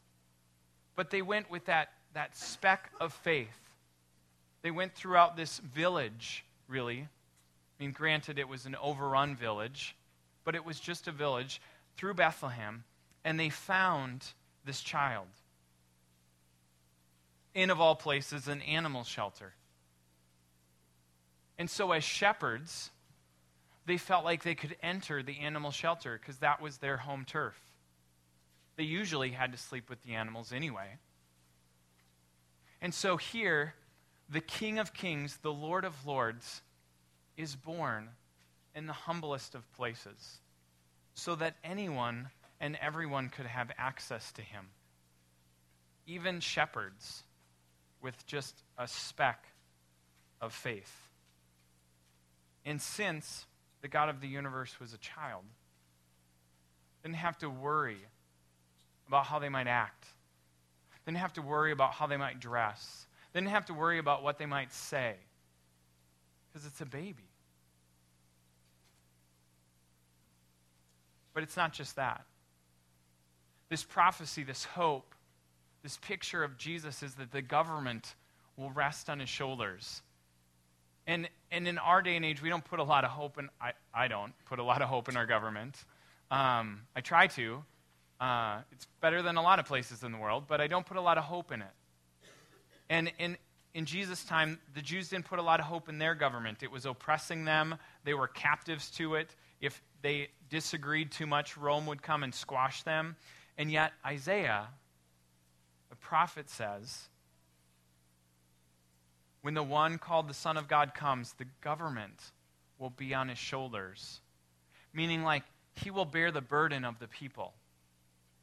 But 0.96 1.10
they 1.10 1.22
went 1.22 1.51
with 1.51 1.65
that, 1.65 1.89
that 2.13 2.38
speck 2.38 2.91
of 3.01 3.12
faith. 3.12 3.60
They 4.62 4.72
went 4.72 4.96
throughout 4.96 5.36
this 5.36 5.58
village, 5.60 6.46
really. 6.70 7.00
I 7.01 7.84
mean, 7.84 7.91
granted, 7.91 8.39
it 8.39 8.48
was 8.48 8.65
an 8.65 8.77
overrun 8.82 9.36
village, 9.36 9.98
but 10.46 10.56
it 10.56 10.63
was 10.63 10.79
just 10.79 11.10
a 11.10 11.12
village 11.12 11.62
through 11.98 12.13
Bethlehem, 12.13 12.86
and 13.25 13.38
they 13.38 13.50
found 13.50 14.24
this 14.63 14.79
child. 14.79 15.27
In, 17.53 17.70
of 17.70 17.82
all 17.82 17.98
places, 17.98 18.48
an 18.48 18.62
animal 18.62 19.03
shelter. 19.03 19.51
And 21.58 21.70
so, 21.70 21.91
as 21.91 22.06
shepherds, 22.06 22.91
they 23.88 23.98
felt 23.98 24.25
like 24.25 24.44
they 24.44 24.53
could 24.53 24.75
enter 24.84 25.24
the 25.24 25.39
animal 25.39 25.72
shelter 25.72 26.20
because 26.20 26.39
that 26.39 26.62
was 26.62 26.77
their 26.77 26.98
home 26.98 27.24
turf. 27.25 27.58
They 28.75 28.84
usually 28.84 29.32
had 29.32 29.53
to 29.53 29.58
sleep 29.58 29.89
with 29.89 30.03
the 30.03 30.13
animals 30.13 30.51
anyway. 30.51 30.98
And 32.82 32.94
so 32.94 33.15
here, 33.15 33.74
the 34.29 34.41
King 34.41 34.77
of 34.77 34.94
Kings, 34.94 35.39
the 35.41 35.53
Lord 35.53 35.86
of 35.86 36.06
Lords, 36.06 36.62
is 37.38 37.56
born 37.56 38.10
in 38.75 38.88
the 38.88 38.94
humblest 38.94 39.56
of 39.56 39.72
places 39.72 40.41
so 41.13 41.36
that 41.36 41.56
anyone 41.63 42.29
and 42.60 42.77
everyone 42.82 43.29
could 43.29 43.46
have 43.46 43.72
access 43.77 44.34
to 44.34 44.41
him. 44.41 44.67
Even 46.06 46.41
shepherds 46.41 47.24
with 48.01 48.25
just 48.27 48.63
a 48.77 48.88
speck 48.88 49.46
of 50.41 50.53
faith. 50.53 51.08
And 52.65 52.82
since 52.82 53.46
the 53.88 53.91
God 53.91 54.10
of 54.10 54.20
the 54.20 54.27
universe 54.27 54.82
was 54.82 54.94
a 54.94 54.98
child. 54.98 55.44
Didn't 57.03 57.15
have 57.15 57.38
to 57.38 57.50
worry 57.50 57.96
about 59.08 59.25
how 59.25 59.39
they 59.39 59.48
might 59.48 59.67
act. 59.67 60.06
Didn't 61.06 61.20
have 61.20 61.32
to 61.34 61.41
worry 61.41 61.72
about 61.72 61.94
how 61.94 62.06
they 62.06 62.17
might 62.17 62.41
dress. 62.41 63.08
Didn't 63.34 63.48
have 63.48 63.63
to 63.67 63.74
worry 63.74 63.98
about 63.98 64.24
what 64.24 64.39
they 64.39 64.46
might 64.46 64.74
say. 64.74 65.15
Because 66.51 66.67
it's 66.67 66.82
a 66.82 66.86
baby. 66.86 67.29
But 71.34 71.44
it's 71.44 71.56
not 71.56 71.72
just 71.72 71.96
that. 71.96 72.25
This 73.70 73.86
prophecy, 73.86 74.44
this 74.44 74.65
hope, 74.65 75.15
this 75.82 75.98
picture 76.01 76.44
of 76.44 76.58
Jesus 76.58 77.03
is 77.03 77.15
that 77.15 77.32
the 77.32 77.41
government 77.41 78.15
will 78.58 78.72
rest 78.72 79.10
on 79.10 79.22
his 79.22 79.29
shoulders 79.29 80.01
and, 81.08 81.29
and 81.51 81.68
in 81.68 81.77
our 81.77 82.01
day 82.01 82.16
and 82.16 82.25
age, 82.25 82.42
we 82.42 82.50
don't 82.50 82.63
put 82.63 82.80
a 82.80 82.84
lot 82.84 83.04
of 83.04 83.12
hope 83.12 83.38
in, 83.38 83.50
I, 83.62 83.72
I 83.94 84.08
don't 84.08 84.34
put 84.46 84.60
a 84.60 84.63
lot 84.63 84.82
of 84.82 84.89
hope 84.89 85.10
in 85.10 85.18
our 85.18 85.25
government. 85.25 85.77
Um, 86.30 86.82
I 86.96 87.01
try 87.01 87.27
to. 87.27 87.63
Uh, 88.20 88.60
it's 88.72 88.88
better 89.00 89.22
than 89.22 89.38
a 89.38 89.42
lot 89.42 89.60
of 89.60 89.66
places 89.66 90.04
in 90.04 90.12
the 90.12 90.18
world, 90.18 90.46
but 90.48 90.60
I 90.60 90.68
don't 90.68 90.86
put 90.86 90.98
a 90.98 91.01
lot 91.01 91.18
of 91.18 91.24
hope 91.24 91.51
in 91.51 91.62
it. 91.62 91.68
And 92.89 93.12
in, 93.20 93.38
in 93.74 93.86
Jesus' 93.86 94.24
time, 94.24 94.60
the 94.74 94.82
Jews 94.82 95.10
didn't 95.10 95.25
put 95.25 95.39
a 95.39 95.44
lot 95.44 95.60
of 95.60 95.68
hope 95.68 95.88
in 95.88 96.00
their 96.00 96.16
government. 96.16 96.63
It 96.63 96.72
was 96.72 96.86
oppressing 96.86 97.46
them, 97.46 97.75
they 98.04 98.13
were 98.13 98.27
captives 98.27 98.89
to 98.92 99.16
it. 99.16 99.36
If 99.62 99.82
they 100.01 100.30
disagreed 100.50 101.12
too 101.12 101.27
much, 101.27 101.58
Rome 101.58 101.86
would 101.88 102.01
come 102.01 102.24
and 102.24 102.34
squash 102.34 102.84
them. 102.84 103.16
And 103.58 103.72
yet, 103.72 103.94
Isaiah, 104.06 104.68
the 105.89 105.96
prophet, 105.96 106.50
says 106.50 107.08
when 109.48 109.54
the 109.54 109.63
one 109.63 109.98
called 109.98 110.27
the 110.27 110.34
Son 110.34 110.58
of 110.58 110.68
God 110.68 110.94
comes, 110.94 111.32
the 111.38 111.46
government 111.62 112.34
will 112.80 112.89
be 112.89 113.13
on 113.13 113.30
his 113.30 113.38
shoulders. 113.38 114.20
Meaning, 114.92 115.24
like, 115.24 115.44
he 115.74 115.89
will 115.89 116.04
bear 116.04 116.32
the 116.32 116.42
burden 116.42 116.84
of 116.84 117.00
the 117.00 117.08
people, 117.08 117.54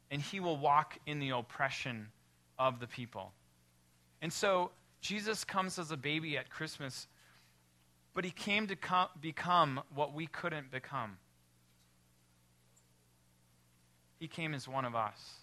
and 0.09 0.19
he 0.19 0.39
will 0.39 0.57
walk 0.57 0.97
in 1.05 1.19
the 1.19 1.29
oppression 1.29 2.07
of 2.57 2.79
the 2.79 2.87
people. 2.87 3.33
And 4.19 4.33
so, 4.33 4.71
Jesus 4.99 5.43
comes 5.43 5.77
as 5.77 5.91
a 5.91 5.95
baby 5.95 6.39
at 6.39 6.49
Christmas, 6.49 7.05
but 8.15 8.25
he 8.25 8.31
came 8.31 8.65
to 8.65 8.75
com- 8.75 9.09
become 9.21 9.81
what 9.93 10.11
we 10.11 10.25
couldn't 10.25 10.71
become. 10.71 11.17
He 14.17 14.27
came 14.27 14.55
as 14.55 14.67
one 14.67 14.85
of 14.85 14.95
us. 14.95 15.35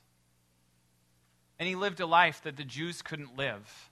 And 1.60 1.68
he 1.68 1.76
lived 1.76 2.00
a 2.00 2.06
life 2.06 2.42
that 2.42 2.56
the 2.56 2.64
Jews 2.64 3.00
couldn't 3.00 3.36
live 3.36 3.91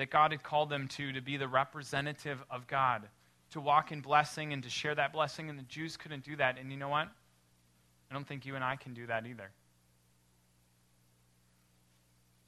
that 0.00 0.08
God 0.08 0.32
had 0.32 0.42
called 0.42 0.70
them 0.70 0.88
to, 0.88 1.12
to 1.12 1.20
be 1.20 1.36
the 1.36 1.46
representative 1.46 2.42
of 2.50 2.66
God, 2.66 3.02
to 3.50 3.60
walk 3.60 3.92
in 3.92 4.00
blessing 4.00 4.54
and 4.54 4.62
to 4.62 4.70
share 4.70 4.94
that 4.94 5.12
blessing. 5.12 5.50
And 5.50 5.58
the 5.58 5.62
Jews 5.64 5.98
couldn't 5.98 6.24
do 6.24 6.36
that. 6.36 6.56
And 6.58 6.72
you 6.72 6.78
know 6.78 6.88
what? 6.88 7.06
I 8.10 8.14
don't 8.14 8.26
think 8.26 8.46
you 8.46 8.54
and 8.54 8.64
I 8.64 8.76
can 8.76 8.94
do 8.94 9.06
that 9.08 9.26
either. 9.26 9.50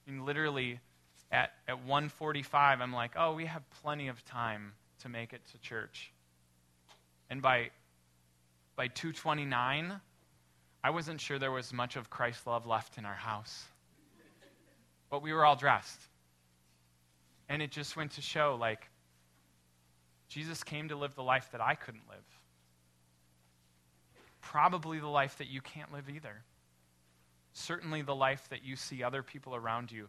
I 0.07 0.11
mean, 0.11 0.25
literally, 0.25 0.81
at, 1.31 1.53
at 1.69 1.77
145, 1.81 2.81
I'm 2.81 2.95
like, 2.95 3.13
oh, 3.19 3.35
we 3.35 3.45
have 3.45 3.63
plenty 3.83 4.09
of 4.09 4.25
time 4.25 4.73
to 5.01 5.11
make 5.11 5.35
it 5.35 5.43
to 5.53 5.59
church. 5.59 6.11
And 7.29 7.43
by, 7.43 7.69
by 8.77 8.89
229, 8.89 9.93
I 10.83 10.91
wasn't 10.91 11.21
sure 11.21 11.39
there 11.39 11.53
was 11.53 11.71
much 11.71 11.97
of 11.97 12.09
Christ's 12.09 12.47
love 12.47 12.67
left 12.67 12.97
in 12.97 13.05
our 13.05 13.13
house. 13.13 13.63
But 15.11 15.23
we 15.23 15.35
were 15.35 15.45
all 15.45 15.57
dressed. 15.57 16.01
And 17.53 17.61
it 17.61 17.71
just 17.71 17.97
went 17.97 18.13
to 18.13 18.23
show 18.23 18.57
like, 18.59 18.89
Jesus 20.27 20.65
came 20.65 20.89
to 20.89 20.97
live 20.97 21.15
the 21.15 21.23
life 21.23 21.51
that 21.53 21.61
I 21.61 21.75
couldn't 21.75 22.09
live. 22.09 22.25
Probably 24.41 24.99
the 24.99 25.07
life 25.07 25.37
that 25.37 25.49
you 25.49 25.61
can't 25.61 25.93
live 25.93 26.09
either. 26.09 26.45
Certainly 27.53 28.03
the 28.03 28.15
life 28.15 28.49
that 28.49 28.65
you 28.65 28.75
see 28.75 29.03
other 29.03 29.23
people 29.23 29.55
around 29.55 29.93
you 29.93 30.09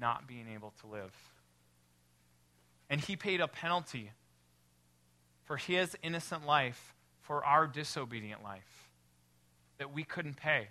not 0.00 0.26
being 0.26 0.46
able 0.52 0.72
to 0.80 0.88
live. 0.88 1.14
And 2.90 3.00
he 3.00 3.14
paid 3.14 3.40
a 3.40 3.46
penalty 3.46 4.10
for 5.44 5.56
his 5.56 5.96
innocent 6.02 6.44
life 6.44 6.96
for 7.20 7.44
our 7.44 7.68
disobedient 7.68 8.42
life 8.42 8.88
that 9.78 9.94
we 9.94 10.02
couldn't 10.02 10.38
pay. 10.38 10.66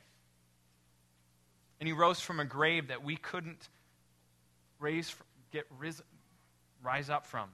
And 1.80 1.88
he 1.88 1.94
rose 1.94 2.20
from 2.20 2.42
a 2.42 2.46
grave 2.46 2.90
that 2.90 3.06
we 3.06 3.16
couldn't 3.16 3.70
raise 4.80 5.16
get 5.52 5.66
ris- 5.78 6.02
rise 6.84 7.10
up 7.10 7.26
from 7.26 7.50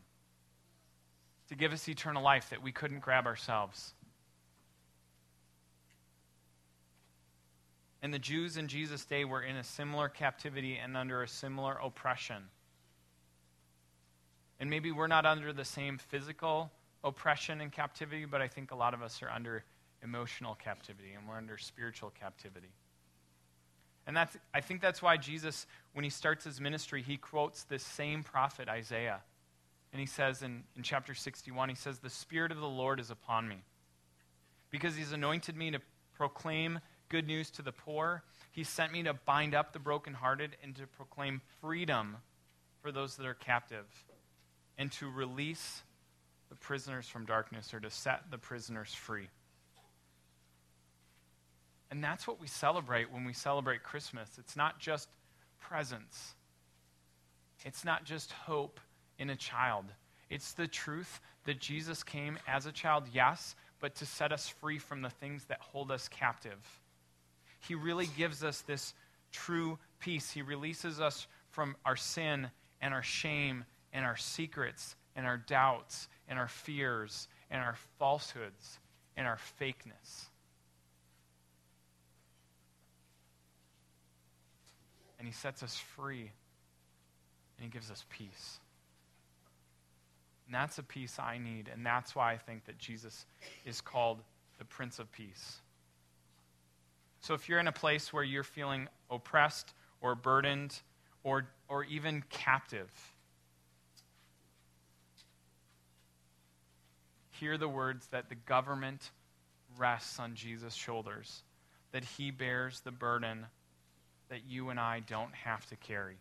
to 1.50 1.56
give 1.56 1.72
us 1.74 1.88
eternal 1.88 2.24
life 2.24 2.50
that 2.50 2.62
we 2.62 2.72
couldn't 2.72 3.00
grab 3.00 3.26
ourselves. 3.26 3.94
And 8.02 8.14
the 8.14 8.20
Jews 8.20 8.58
in 8.58 8.68
Jesus' 8.68 9.06
day 9.06 9.26
were 9.26 9.42
in 9.42 9.56
a 9.56 9.64
similar 9.64 10.10
captivity 10.10 10.78
and 10.78 10.96
under 10.96 11.24
a 11.24 11.28
similar 11.28 11.78
oppression. 11.84 12.44
And 14.60 14.70
maybe 14.70 14.92
we're 14.92 15.08
not 15.08 15.26
under 15.26 15.52
the 15.52 15.66
same 15.66 15.98
physical 15.98 16.72
oppression 17.04 17.62
and 17.62 17.72
captivity, 17.72 18.26
but 18.26 18.42
I 18.42 18.48
think 18.48 18.72
a 18.72 18.76
lot 18.76 18.94
of 18.94 19.02
us 19.02 19.22
are 19.22 19.30
under 19.30 19.64
emotional 20.04 20.56
captivity 20.56 21.14
and 21.14 21.28
we're 21.28 21.38
under 21.38 21.58
spiritual 21.58 22.12
captivity. 22.12 22.70
And 24.08 24.16
that's, 24.16 24.38
I 24.54 24.62
think 24.62 24.82
that's 24.82 25.02
why 25.02 25.18
Jesus, 25.18 25.66
when 25.94 26.04
he 26.04 26.10
starts 26.10 26.44
his 26.44 26.62
ministry, 26.62 27.02
he 27.02 27.18
quotes 27.18 27.64
this 27.64 27.84
same 27.84 28.24
prophet, 28.24 28.70
Isaiah. 28.70 29.22
And 29.92 30.00
he 30.00 30.06
says 30.06 30.44
in, 30.44 30.64
in 30.76 30.84
chapter 30.84 31.14
61, 31.14 31.70
he 31.70 31.76
says, 31.76 32.00
The 32.00 32.10
Spirit 32.10 32.52
of 32.52 32.60
the 32.60 32.68
Lord 32.68 33.00
is 33.00 33.10
upon 33.10 33.48
me 33.48 33.64
because 34.70 34.96
he's 34.96 35.12
anointed 35.12 35.56
me 35.56 35.72
to 35.72 35.80
proclaim 36.14 36.80
good 37.10 37.28
news 37.28 37.50
to 37.52 37.62
the 37.62 37.72
poor. 37.72 38.24
He 38.52 38.64
sent 38.64 38.92
me 38.92 39.04
to 39.04 39.14
bind 39.14 39.56
up 39.56 39.74
the 39.74 39.80
brokenhearted 39.80 40.58
and 40.64 40.76
to 40.76 40.88
proclaim 40.88 41.42
freedom 41.62 42.18
for 42.82 42.92
those 42.92 43.16
that 43.16 43.26
are 43.26 43.34
captive 43.34 43.86
and 44.78 44.92
to 44.94 45.10
release 45.10 45.82
the 46.50 46.56
prisoners 46.56 47.08
from 47.08 47.26
darkness 47.26 47.74
or 47.74 47.80
to 47.80 47.90
set 47.90 48.30
the 48.32 48.38
prisoners 48.38 48.94
free. 48.94 49.30
And 51.96 52.04
that's 52.04 52.28
what 52.28 52.42
we 52.42 52.48
celebrate 52.48 53.10
when 53.10 53.24
we 53.24 53.32
celebrate 53.32 53.82
Christmas. 53.82 54.30
It's 54.38 54.58
not 54.58 54.80
just 54.80 55.08
presents, 55.62 56.34
it's 57.64 57.86
not 57.86 58.04
just 58.04 58.34
hope 58.34 58.82
in 59.18 59.30
a 59.30 59.36
child. 59.38 59.86
It's 60.30 60.52
the 60.52 60.68
truth 60.68 61.22
that 61.46 61.62
Jesus 61.62 62.04
came 62.04 62.38
as 62.50 62.66
a 62.66 62.74
child, 62.74 63.06
yes, 63.14 63.56
but 63.80 63.96
to 63.96 64.06
set 64.06 64.34
us 64.34 64.50
free 64.50 64.78
from 64.78 65.04
the 65.04 65.10
things 65.10 65.46
that 65.46 65.62
hold 65.62 65.90
us 65.90 66.10
captive. 66.10 66.60
He 67.62 67.76
really 67.76 68.10
gives 68.18 68.44
us 68.44 68.60
this 68.60 68.94
true 69.32 69.80
peace. 70.02 70.30
He 70.30 70.42
releases 70.42 71.00
us 71.00 71.28
from 71.52 71.78
our 71.86 71.96
sin 71.96 72.50
and 72.82 72.94
our 72.94 73.04
shame 73.04 73.64
and 73.94 74.04
our 74.04 74.18
secrets 74.18 74.98
and 75.16 75.26
our 75.26 75.38
doubts 75.38 76.10
and 76.28 76.38
our 76.38 76.50
fears 76.50 77.30
and 77.50 77.62
our 77.62 77.78
falsehoods 78.00 78.80
and 79.16 79.26
our 79.26 79.40
fakeness. 79.62 80.26
And 85.26 85.34
He 85.34 85.40
sets 85.40 85.64
us 85.64 85.76
free 85.76 86.30
and 87.58 87.66
He 87.66 87.68
gives 87.68 87.90
us 87.90 88.06
peace. 88.12 88.60
And 90.46 90.54
that's 90.54 90.78
a 90.78 90.84
peace 90.84 91.18
I 91.18 91.40
need, 91.40 91.68
and 91.74 91.84
that's 91.84 92.16
why 92.16 92.32
I 92.32 92.38
think 92.38 92.66
that 92.66 92.78
Jesus 92.78 93.26
is 93.66 93.82
called 93.82 94.20
the 94.60 94.66
Prince 94.66 95.00
of 95.00 95.12
Peace. 95.12 95.62
So 97.22 97.34
if 97.34 97.50
you're 97.50 97.58
in 97.58 97.68
a 97.68 97.72
place 97.72 98.14
where 98.14 98.24
you're 98.24 98.44
feeling 98.44 98.88
oppressed 99.10 99.74
or 100.00 100.14
burdened 100.14 100.80
or, 101.24 101.48
or 101.70 101.86
even 101.86 102.24
captive, 102.30 102.92
hear 107.32 107.58
the 107.58 107.68
words 107.68 108.06
that 108.12 108.30
the 108.30 108.36
government 108.36 109.10
rests 109.76 110.20
on 110.20 110.36
Jesus' 110.36 110.76
shoulders, 110.76 111.42
that 111.94 112.06
he 112.06 112.30
bears 112.30 112.82
the 112.82 112.92
burden 112.92 113.48
that 114.30 114.42
you 114.48 114.70
and 114.70 114.80
I 114.80 115.02
don't 115.02 115.34
have 115.34 115.66
to 115.68 115.76
carry. 115.76 116.18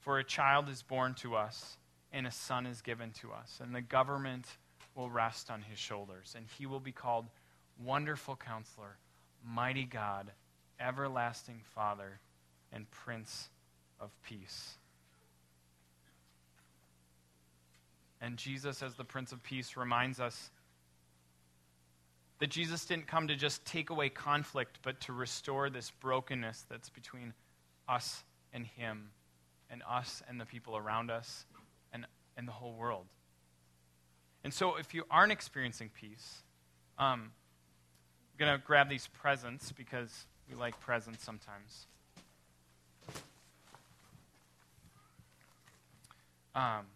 For 0.00 0.18
a 0.18 0.24
child 0.24 0.68
is 0.68 0.82
born 0.82 1.14
to 1.14 1.36
us, 1.36 1.76
and 2.12 2.26
a 2.26 2.30
son 2.30 2.66
is 2.66 2.80
given 2.80 3.10
to 3.20 3.32
us, 3.32 3.60
and 3.62 3.74
the 3.74 3.82
government 3.82 4.46
will 4.94 5.10
rest 5.10 5.50
on 5.50 5.62
his 5.62 5.78
shoulders, 5.78 6.34
and 6.36 6.46
he 6.58 6.66
will 6.66 6.80
be 6.80 6.92
called 6.92 7.26
Wonderful 7.84 8.36
Counselor, 8.36 8.96
Mighty 9.46 9.84
God, 9.84 10.30
Everlasting 10.80 11.60
Father, 11.74 12.20
and 12.72 12.90
Prince 12.90 13.48
of 14.00 14.10
Peace. 14.22 14.74
And 18.20 18.36
Jesus, 18.36 18.82
as 18.82 18.94
the 18.94 19.04
Prince 19.04 19.32
of 19.32 19.42
Peace, 19.42 19.76
reminds 19.76 20.20
us 20.20 20.50
that 22.40 22.48
Jesus 22.48 22.84
didn't 22.84 23.06
come 23.06 23.28
to 23.28 23.36
just 23.36 23.64
take 23.64 23.90
away 23.90 24.08
conflict, 24.08 24.78
but 24.82 25.00
to 25.02 25.12
restore 25.12 25.70
this 25.70 25.90
brokenness 25.90 26.64
that's 26.68 26.88
between 26.88 27.34
us 27.88 28.24
and 28.52 28.66
Him, 28.66 29.10
and 29.70 29.82
us 29.88 30.22
and 30.28 30.40
the 30.40 30.46
people 30.46 30.76
around 30.76 31.10
us, 31.10 31.44
and, 31.92 32.06
and 32.36 32.48
the 32.48 32.52
whole 32.52 32.72
world. 32.72 33.06
And 34.42 34.52
so, 34.52 34.76
if 34.76 34.94
you 34.94 35.04
aren't 35.10 35.32
experiencing 35.32 35.90
peace, 36.00 36.42
um, 36.98 37.30
I'm 38.32 38.46
going 38.46 38.58
to 38.58 38.66
grab 38.66 38.88
these 38.88 39.08
presents 39.20 39.70
because 39.72 40.26
we 40.48 40.56
like 40.56 40.80
presents 40.80 41.22
sometimes. 41.22 41.86
Um, 46.54 46.86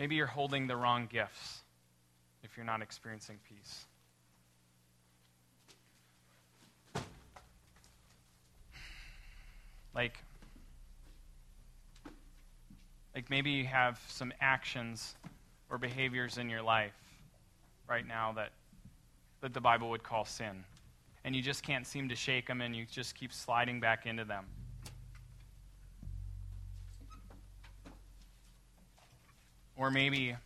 Maybe 0.00 0.14
you're 0.14 0.26
holding 0.26 0.66
the 0.66 0.76
wrong 0.76 1.08
gifts 1.12 1.60
if 2.42 2.56
you're 2.56 2.66
not 2.66 2.82
experiencing 2.82 3.38
peace. 3.48 3.86
Like, 9.94 10.18
like 13.14 13.28
maybe 13.28 13.50
you 13.50 13.64
have 13.64 14.00
some 14.08 14.32
actions 14.40 15.16
or 15.68 15.78
behaviors 15.78 16.38
in 16.38 16.48
your 16.48 16.62
life 16.62 16.94
right 17.88 18.06
now 18.06 18.32
that, 18.32 18.50
that 19.40 19.52
the 19.52 19.60
Bible 19.60 19.90
would 19.90 20.02
call 20.02 20.24
sin. 20.24 20.64
And 21.24 21.34
you 21.36 21.42
just 21.42 21.62
can't 21.62 21.86
seem 21.86 22.08
to 22.08 22.16
shake 22.16 22.46
them 22.46 22.60
and 22.60 22.74
you 22.74 22.86
just 22.90 23.14
keep 23.14 23.32
sliding 23.32 23.80
back 23.80 24.06
into 24.06 24.24
them. 24.24 24.46
Or 29.76 29.90
maybe 29.90 30.36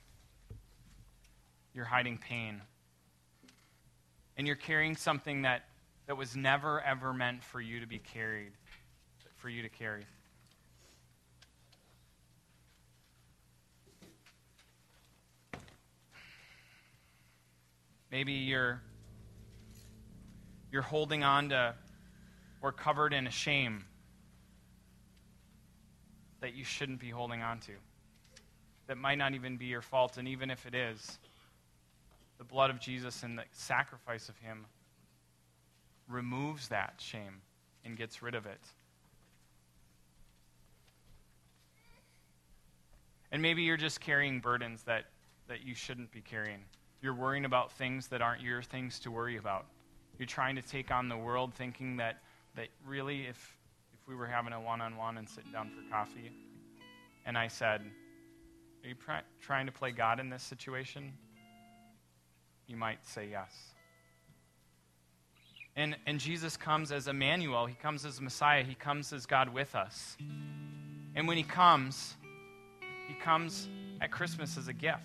you're 1.74 1.84
hiding 1.84 2.18
pain. 2.18 2.60
And 4.36 4.46
you're 4.46 4.56
carrying 4.56 4.96
something 4.96 5.42
that, 5.42 5.64
that 6.06 6.16
was 6.16 6.36
never, 6.36 6.80
ever 6.80 7.12
meant 7.12 7.42
for 7.42 7.60
you 7.60 7.80
to 7.80 7.86
be 7.86 7.98
carried, 7.98 8.52
for 9.36 9.48
you 9.48 9.62
to 9.62 9.68
carry. 9.68 10.04
Maybe 18.10 18.32
you're, 18.32 18.80
you're 20.70 20.82
holding 20.82 21.24
on 21.24 21.48
to 21.48 21.74
or 22.62 22.70
covered 22.70 23.12
in 23.12 23.26
a 23.26 23.30
shame 23.30 23.84
that 26.40 26.54
you 26.54 26.62
shouldn't 26.64 27.00
be 27.00 27.10
holding 27.10 27.42
on 27.42 27.58
to 27.60 27.72
that 28.86 28.96
might 28.96 29.18
not 29.18 29.34
even 29.34 29.56
be 29.56 29.66
your 29.66 29.82
fault. 29.82 30.16
And 30.16 30.28
even 30.28 30.50
if 30.50 30.66
it 30.66 30.74
is, 30.74 31.18
the 32.38 32.44
blood 32.44 32.70
of 32.70 32.80
Jesus 32.80 33.22
and 33.22 33.38
the 33.38 33.44
sacrifice 33.52 34.28
of 34.28 34.36
Him 34.38 34.66
removes 36.08 36.68
that 36.68 36.94
shame 36.98 37.40
and 37.84 37.96
gets 37.96 38.22
rid 38.22 38.34
of 38.34 38.46
it. 38.46 38.60
And 43.32 43.42
maybe 43.42 43.62
you're 43.62 43.76
just 43.76 44.00
carrying 44.00 44.40
burdens 44.40 44.82
that, 44.84 45.06
that 45.48 45.64
you 45.64 45.74
shouldn't 45.74 46.12
be 46.12 46.20
carrying. 46.20 46.60
You're 47.02 47.14
worrying 47.14 47.44
about 47.44 47.72
things 47.72 48.06
that 48.08 48.22
aren't 48.22 48.42
your 48.42 48.62
things 48.62 48.98
to 49.00 49.10
worry 49.10 49.36
about. 49.36 49.66
You're 50.18 50.26
trying 50.26 50.56
to 50.56 50.62
take 50.62 50.90
on 50.90 51.08
the 51.08 51.16
world 51.16 51.52
thinking 51.54 51.96
that, 51.96 52.22
that 52.54 52.68
really, 52.86 53.22
if, 53.22 53.56
if 53.92 54.08
we 54.08 54.14
were 54.14 54.26
having 54.26 54.52
a 54.52 54.60
one 54.60 54.80
on 54.80 54.96
one 54.96 55.18
and 55.18 55.28
sitting 55.28 55.50
down 55.50 55.70
for 55.70 55.90
coffee, 55.92 56.30
and 57.26 57.36
I 57.36 57.48
said, 57.48 57.80
are 58.84 58.88
you 58.88 58.94
pr- 58.94 59.12
trying 59.40 59.66
to 59.66 59.72
play 59.72 59.90
God 59.90 60.20
in 60.20 60.30
this 60.30 60.42
situation? 60.42 61.12
You 62.66 62.76
might 62.76 63.04
say 63.06 63.28
yes. 63.30 63.52
And, 65.76 65.96
and 66.06 66.20
Jesus 66.20 66.56
comes 66.56 66.92
as 66.92 67.08
Emmanuel. 67.08 67.66
He 67.66 67.74
comes 67.74 68.04
as 68.04 68.20
Messiah. 68.20 68.62
He 68.62 68.74
comes 68.74 69.12
as 69.12 69.26
God 69.26 69.52
with 69.52 69.74
us. 69.74 70.16
And 71.14 71.26
when 71.26 71.36
he 71.36 71.42
comes, 71.42 72.14
he 73.08 73.14
comes 73.14 73.68
at 74.00 74.10
Christmas 74.10 74.56
as 74.56 74.68
a 74.68 74.72
gift. 74.72 75.00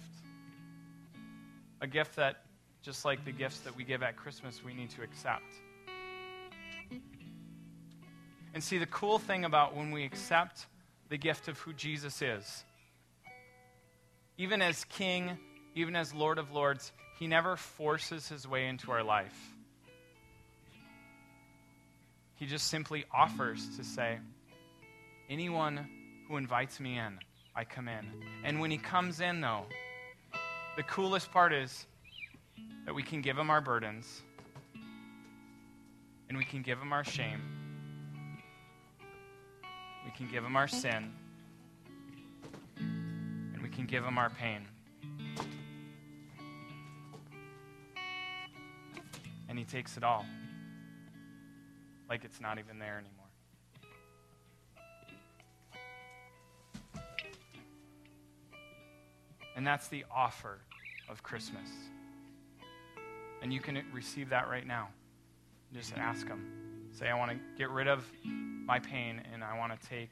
A 1.81 1.87
gift 1.87 2.15
that, 2.17 2.43
just 2.81 3.05
like 3.05 3.25
the 3.25 3.31
gifts 3.31 3.61
that 3.61 3.75
we 3.75 3.83
give 3.83 4.03
at 4.03 4.15
Christmas, 4.15 4.63
we 4.63 4.73
need 4.73 4.89
to 4.91 5.01
accept. 5.01 5.43
And 8.53 8.63
see, 8.63 8.77
the 8.77 8.85
cool 8.87 9.19
thing 9.19 9.45
about 9.45 9.75
when 9.75 9.91
we 9.91 10.03
accept 10.03 10.65
the 11.09 11.17
gift 11.17 11.47
of 11.47 11.57
who 11.59 11.73
Jesus 11.73 12.21
is 12.21 12.63
even 14.39 14.61
as 14.61 14.85
King, 14.85 15.37
even 15.75 15.97
as 15.97 16.13
Lord 16.13 16.37
of 16.39 16.51
Lords, 16.51 16.93
He 17.19 17.27
never 17.27 17.57
forces 17.57 18.29
His 18.29 18.47
way 18.47 18.67
into 18.67 18.91
our 18.91 19.03
life. 19.03 19.37
He 22.37 22.45
just 22.45 22.67
simply 22.67 23.03
offers 23.13 23.77
to 23.77 23.83
say, 23.83 24.19
Anyone 25.29 25.87
who 26.27 26.37
invites 26.37 26.79
me 26.79 26.97
in, 26.97 27.19
I 27.55 27.65
come 27.65 27.89
in. 27.89 28.05
And 28.45 28.61
when 28.61 28.71
He 28.71 28.77
comes 28.77 29.19
in, 29.19 29.41
though, 29.41 29.65
the 30.77 30.83
coolest 30.83 31.31
part 31.31 31.51
is 31.51 31.85
that 32.85 32.95
we 32.95 33.03
can 33.03 33.21
give 33.21 33.37
Him 33.37 33.49
our 33.49 33.61
burdens 33.61 34.21
And 36.29 36.37
we 36.37 36.45
can 36.45 36.61
give 36.61 36.79
him 36.79 36.93
our 36.93 37.03
shame. 37.03 37.41
We 40.05 40.11
can 40.11 40.29
give 40.31 40.43
him 40.45 40.55
our 40.55 40.67
sin. 40.67 41.11
And 42.77 43.61
we 43.63 43.69
can 43.69 43.87
give 43.87 44.05
him 44.05 44.19
our 44.19 44.29
pain. 44.29 44.67
And 49.49 49.57
he 49.57 49.65
takes 49.65 49.97
it 49.97 50.03
all. 50.03 50.25
Like 52.07 52.23
it's 52.23 52.39
not 52.39 52.59
even 52.59 52.79
there 52.79 52.97
anymore. 52.97 53.19
And 59.55 59.67
that's 59.67 59.89
the 59.89 60.05
offer 60.15 60.59
of 61.09 61.21
Christmas. 61.21 61.67
And 63.41 63.51
you 63.51 63.59
can 63.59 63.83
receive 63.93 64.29
that 64.29 64.47
right 64.47 64.65
now. 64.65 64.87
Just 65.73 65.93
ask 65.97 66.27
Him. 66.27 66.87
Say, 66.91 67.09
I 67.09 67.17
want 67.17 67.31
to 67.31 67.37
get 67.57 67.69
rid 67.69 67.87
of 67.87 68.05
my 68.23 68.79
pain 68.79 69.21
and 69.33 69.43
I 69.43 69.57
want 69.57 69.79
to 69.79 69.87
take 69.87 70.11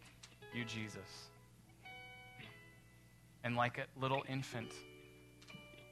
you, 0.54 0.66
Jesus. 0.66 1.30
And 3.44 3.56
like 3.56 3.78
a 3.78 3.86
little 4.00 4.24
infant 4.28 4.74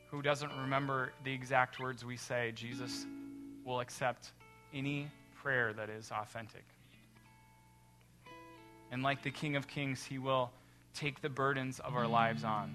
who 0.09 0.21
doesn't 0.21 0.51
remember 0.59 1.13
the 1.23 1.31
exact 1.31 1.79
words 1.79 2.03
we 2.03 2.17
say, 2.17 2.51
Jesus 2.55 3.05
will 3.65 3.79
accept 3.79 4.31
any 4.73 5.09
prayer 5.33 5.73
that 5.73 5.89
is 5.89 6.11
authentic. 6.11 6.63
And 8.91 9.03
like 9.03 9.23
the 9.23 9.31
King 9.31 9.55
of 9.55 9.67
Kings, 9.67 10.03
He 10.03 10.19
will 10.19 10.51
take 10.93 11.21
the 11.21 11.29
burdens 11.29 11.79
of 11.79 11.95
our 11.95 12.07
lives 12.07 12.43
on. 12.43 12.73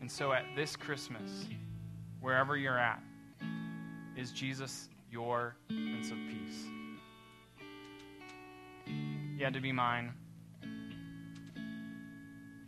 And 0.00 0.10
so 0.10 0.32
at 0.32 0.44
this 0.54 0.76
Christmas, 0.76 1.46
wherever 2.20 2.56
you're 2.56 2.78
at, 2.78 3.00
is 4.16 4.32
Jesus 4.32 4.88
your 5.10 5.56
Prince 5.68 6.10
of 6.10 6.18
Peace? 6.28 6.64
He 9.36 9.42
had 9.42 9.54
to 9.54 9.60
be 9.60 9.72
mine 9.72 10.12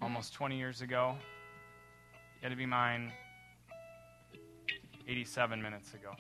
almost 0.01 0.33
20 0.35 0.57
years 0.57 0.81
ago. 0.81 1.17
He 2.41 2.45
had 2.45 2.51
to 2.51 2.57
be 2.57 2.67
mine 2.67 3.13
87 5.09 5.63
minutes 5.63 5.95
ago. 5.95 6.11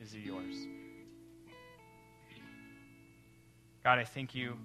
Is 0.00 0.12
he 0.12 0.20
yours? 0.20 0.56
God, 3.84 4.00
I 4.00 4.04
thank 4.04 4.34
you 4.34 4.56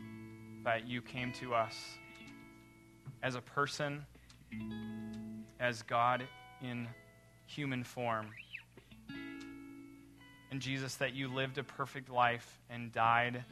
that 0.64 0.88
you 0.88 1.04
came 1.04 1.32
to 1.34 1.54
us 1.54 1.76
as 3.22 3.36
a 3.36 3.42
person, 3.42 4.04
as 5.60 5.84
God 5.84 6.24
in 6.64 6.88
human 7.46 7.84
form. 7.84 8.30
And 10.50 10.60
Jesus, 10.60 10.96
that 10.96 11.14
you 11.14 11.28
lived 11.28 11.60
a 11.60 11.64
perfect 11.64 12.10
life 12.10 12.60
and 12.70 12.92
died 12.92 13.46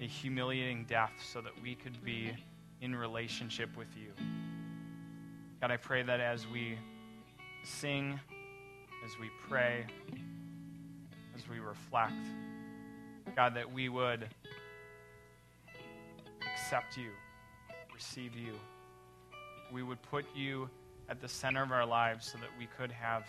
a 0.00 0.06
humiliating 0.06 0.84
death 0.84 1.12
so 1.32 1.40
that 1.40 1.52
we 1.60 1.74
could 1.74 2.02
be 2.04 2.32
in 2.80 2.94
relationship 2.94 3.76
with 3.76 3.88
you. 3.96 4.12
God, 5.64 5.70
I 5.70 5.78
pray 5.78 6.02
that 6.02 6.20
as 6.20 6.46
we 6.46 6.76
sing, 7.62 8.20
as 9.02 9.18
we 9.18 9.30
pray, 9.48 9.86
as 11.34 11.48
we 11.48 11.58
reflect, 11.58 12.12
God, 13.34 13.54
that 13.54 13.72
we 13.72 13.88
would 13.88 14.28
accept 16.52 16.98
you, 16.98 17.08
receive 17.94 18.36
you. 18.36 18.52
We 19.72 19.82
would 19.82 20.02
put 20.02 20.26
you 20.36 20.68
at 21.08 21.22
the 21.22 21.28
center 21.28 21.62
of 21.62 21.72
our 21.72 21.86
lives 21.86 22.30
so 22.30 22.36
that 22.42 22.50
we 22.58 22.68
could 22.76 22.92
have 22.92 23.24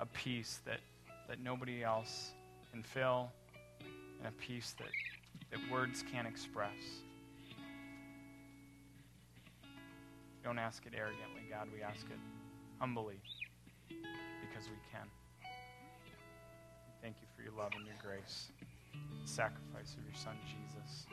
a 0.00 0.06
peace 0.06 0.58
that, 0.66 0.80
that 1.28 1.38
nobody 1.38 1.84
else 1.84 2.32
can 2.72 2.82
fill 2.82 3.30
and 4.18 4.26
a 4.26 4.32
peace 4.32 4.74
that, 4.78 4.88
that 5.52 5.60
words 5.70 6.02
can't 6.10 6.26
express. 6.26 6.74
Don't 10.48 10.58
ask 10.58 10.86
it 10.86 10.94
arrogantly, 10.96 11.42
God. 11.50 11.68
We 11.70 11.82
ask 11.82 12.06
it 12.08 12.16
humbly 12.80 13.20
because 14.40 14.64
we 14.64 14.80
can. 14.90 15.06
Thank 17.02 17.16
you 17.20 17.28
for 17.36 17.42
your 17.42 17.52
love 17.52 17.72
and 17.76 17.84
your 17.84 17.96
grace, 18.02 18.48
the 18.94 19.28
sacrifice 19.28 19.92
of 19.92 20.04
your 20.08 20.16
Son, 20.16 20.32
Jesus. 20.46 21.04